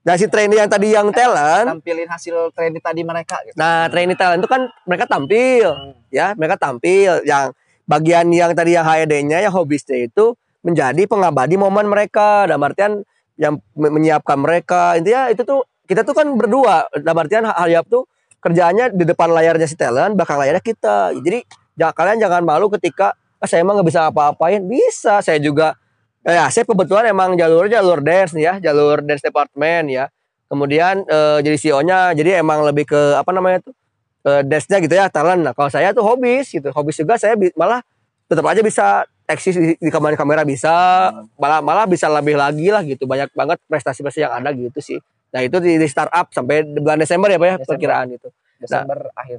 dari 0.09 0.25
si 0.25 0.27
trainee 0.31 0.57
yang 0.57 0.71
tadi 0.71 0.89
yang 0.95 1.09
talent 1.13 1.67
tampilin 1.69 2.09
hasil 2.09 2.55
training 2.57 2.81
tadi 2.81 3.03
mereka 3.05 3.37
gitu. 3.45 3.57
Nah, 3.61 3.93
trainee 3.93 4.17
talent 4.17 4.41
itu 4.41 4.49
kan 4.49 4.65
mereka 4.89 5.05
tampil, 5.05 5.69
ya, 6.09 6.33
mereka 6.33 6.57
tampil. 6.57 7.21
Yang 7.29 7.53
bagian 7.85 8.25
yang 8.33 8.57
tadi 8.57 8.73
yang 8.73 8.89
HRD-nya, 8.89 9.45
yang 9.45 9.53
hobisnya 9.53 10.09
itu 10.09 10.33
menjadi 10.63 11.03
pengabadi 11.07 11.55
momen 11.55 11.87
mereka. 11.87 12.47
Dalam 12.49 12.63
artian 12.65 12.93
yang 13.39 13.63
me- 13.79 13.93
menyiapkan 13.95 14.39
mereka. 14.39 14.99
Intinya 14.99 15.31
itu 15.31 15.43
tuh 15.47 15.63
kita 15.87 16.03
tuh 16.05 16.15
kan 16.15 16.27
berdua. 16.35 16.91
Dalam 16.99 17.19
artian 17.19 17.47
Halyap 17.47 17.87
tuh 17.89 18.05
kerjaannya 18.39 18.95
di 18.95 19.05
depan 19.07 19.35
layarnya 19.35 19.67
si 19.67 19.75
talent 19.79 20.19
belakang 20.19 20.39
layarnya 20.43 20.63
kita. 20.63 21.15
Jadi 21.23 21.47
ja- 21.79 21.95
kalian 21.95 22.19
jangan 22.19 22.43
malu 22.43 22.69
ketika 22.75 23.15
ah, 23.39 23.47
saya 23.47 23.63
emang 23.63 23.79
nggak 23.81 23.89
bisa 23.89 24.11
apa-apain. 24.11 24.63
Bisa. 24.67 25.23
Saya 25.23 25.39
juga 25.39 25.79
ya 26.27 26.51
saya 26.51 26.67
kebetulan 26.67 27.09
emang 27.09 27.39
jalur 27.39 27.71
jalur 27.71 28.03
dance 28.05 28.35
nih 28.37 28.45
ya 28.45 28.55
jalur 28.71 29.01
dance 29.07 29.23
department 29.23 29.87
ya. 29.89 30.05
Kemudian 30.49 31.05
eh, 31.07 31.39
jadi 31.45 31.57
CEO-nya 31.61 31.99
jadi 32.17 32.41
emang 32.43 32.65
lebih 32.67 32.89
ke 32.89 33.01
apa 33.15 33.31
namanya 33.31 33.63
tuh 33.63 33.75
eh, 34.27 34.43
dance-nya 34.43 34.79
gitu 34.83 34.95
ya 34.99 35.07
talent. 35.09 35.47
Nah 35.47 35.53
kalau 35.55 35.71
saya 35.71 35.95
tuh 35.95 36.03
hobis 36.03 36.51
gitu. 36.51 36.75
Hobis 36.75 36.99
juga 36.99 37.15
saya 37.17 37.39
malah 37.55 37.81
tetap 38.29 38.45
aja 38.45 38.61
bisa 38.61 39.07
eksis 39.29 39.55
di, 39.61 39.77
di 39.77 39.91
kamera 39.93 40.17
kamera 40.17 40.43
bisa 40.43 40.73
malah 41.37 41.61
malah 41.61 41.85
bisa 41.85 42.09
lebih 42.09 42.41
lagi 42.41 42.73
lah 42.73 42.81
gitu. 42.83 43.05
Banyak 43.05 43.37
banget 43.37 43.61
prestasi-prestasi 43.69 44.25
yang 44.25 44.33
ada 44.33 44.51
gitu 44.57 44.81
sih. 44.81 44.99
Nah 45.29 45.45
itu 45.45 45.61
di, 45.61 45.77
di 45.77 45.87
startup 45.87 46.33
sampai 46.33 46.65
bulan 46.65 46.97
Desember 46.97 47.29
ya 47.29 47.37
pak 47.37 47.47
ya 47.47 47.57
Desember. 47.61 47.69
perkiraan 47.77 48.09
itu. 48.17 48.29
Desember 48.59 48.99
akhir. 49.13 49.39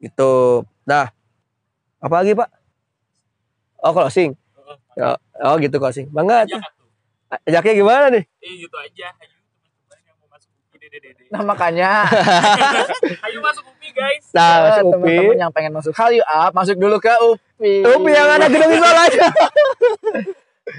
gitu. 0.00 0.64
Nah 0.88 1.12
apa 2.00 2.14
lagi 2.24 2.32
pak? 2.32 2.48
Oh 3.84 3.92
closing. 3.92 4.32
Oh, 4.98 5.16
oh 5.44 5.54
gitu 5.60 5.76
closing. 5.76 6.08
Banget 6.08 6.48
atuh. 6.48 6.62
ajaknya 7.44 7.74
gimana 7.76 8.06
nih? 8.08 8.24
Eh 8.40 8.54
gitu 8.64 8.76
aja. 8.80 9.12
Ayo 9.20 9.36
teman-teman 9.36 9.98
yang 10.08 10.16
mau 10.16 10.28
masuk 10.32 10.48
UPI 10.72 10.76
dede 10.80 10.98
dede. 11.04 11.24
Nah 11.28 11.42
makanya. 11.44 11.90
Ayo 13.28 13.38
masuk 13.44 13.68
guys. 13.90 14.24
nah 14.30 14.50
masuk 14.66 14.82
UPI 14.88 14.94
teman-teman 14.94 15.38
yang 15.38 15.50
pengen 15.50 15.72
masuk 15.72 15.92
Hal 15.92 16.10
You 16.10 16.22
Up 16.22 16.52
masuk 16.52 16.74
dulu 16.74 16.96
ke 16.96 17.12
UPI. 17.12 17.84
UPI 17.84 18.12
yang 18.12 18.28
ada 18.30 18.46
gedung 18.46 18.72
isolasi 18.72 19.18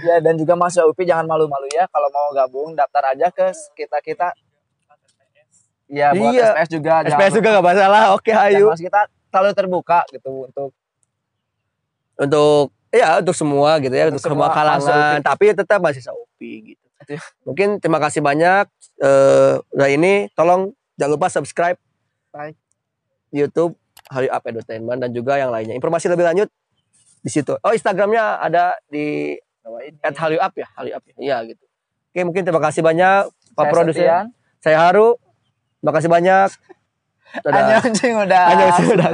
Ya 0.05 0.21
dan 0.21 0.37
juga 0.37 0.53
masuk 0.53 0.93
UPI 0.93 1.03
jangan 1.07 1.25
malu-malu 1.25 1.65
ya 1.69 1.85
kalau 1.87 2.07
mau 2.09 2.29
gabung 2.31 2.73
daftar 2.73 3.09
aja 3.09 3.27
ke 3.29 3.49
kita 3.75 3.97
kita. 3.99 4.27
Ya 5.89 6.13
buat 6.13 6.29
Iya. 6.29 6.53
SPS 6.53 6.69
juga. 6.69 6.93
jangan 7.01 7.17
SPS 7.17 7.33
juga 7.33 7.47
gak 7.57 7.65
masalah 7.65 8.03
oke 8.13 8.29
ayo 8.29 8.69
kita 8.77 9.01
selalu 9.27 9.51
terbuka 9.51 9.99
gitu 10.09 10.45
untuk 10.45 10.69
untuk 12.15 12.63
ya 12.89 13.17
untuk 13.17 13.33
semua 13.33 13.77
gitu 13.79 13.89
ya 13.91 14.05
untuk, 14.07 14.21
Untuk 14.21 14.29
semua 14.29 14.45
semua 14.45 14.53
kalangan 14.53 15.17
tapi 15.21 15.45
tetap 15.51 15.79
masih 15.79 16.05
UPI 16.05 16.53
gitu 16.69 16.85
Itu 16.99 17.11
ya. 17.17 17.21
mungkin 17.41 17.67
terima 17.81 17.97
kasih 17.97 18.21
banyak 18.21 18.69
eh 18.99 19.53
udah 19.73 19.89
ini 19.89 20.29
tolong 20.33 20.69
jangan 20.93 21.11
lupa 21.15 21.27
subscribe 21.27 21.77
Baik. 22.29 22.53
YouTube 23.29 23.77
Hari 24.09 24.27
Up 24.31 24.43
Entertainment 24.45 24.99
dan 25.01 25.11
juga 25.13 25.37
yang 25.37 25.53
lainnya. 25.53 25.77
Informasi 25.77 26.09
lebih 26.09 26.25
lanjut 26.25 26.49
di 27.21 27.29
situ. 27.29 27.53
Oh 27.61 27.71
Instagramnya 27.73 28.41
ada 28.41 28.77
di 28.89 29.37
at 30.01 30.15
Hallyu 30.17 30.39
Up 30.41 30.53
ya? 30.57 30.67
Hallyu 30.77 30.93
Up 30.97 31.03
ya? 31.05 31.15
Iya 31.19 31.37
gitu. 31.53 31.63
Oke 32.09 32.21
mungkin 32.25 32.41
terima 32.41 32.61
kasih 32.63 32.81
banyak 32.81 33.29
Pak 33.53 33.65
Produser. 33.69 34.29
Saya 34.59 34.77
Haru. 34.81 35.15
Terima 35.79 35.91
kasih 35.95 36.09
banyak. 36.11 36.49
Dadah. 37.45 37.85
Annyeonghaseyo, 37.85 38.17
udah. 38.25 38.43
Annyeonghaseyo, 38.49 38.89
udah. 38.97 39.11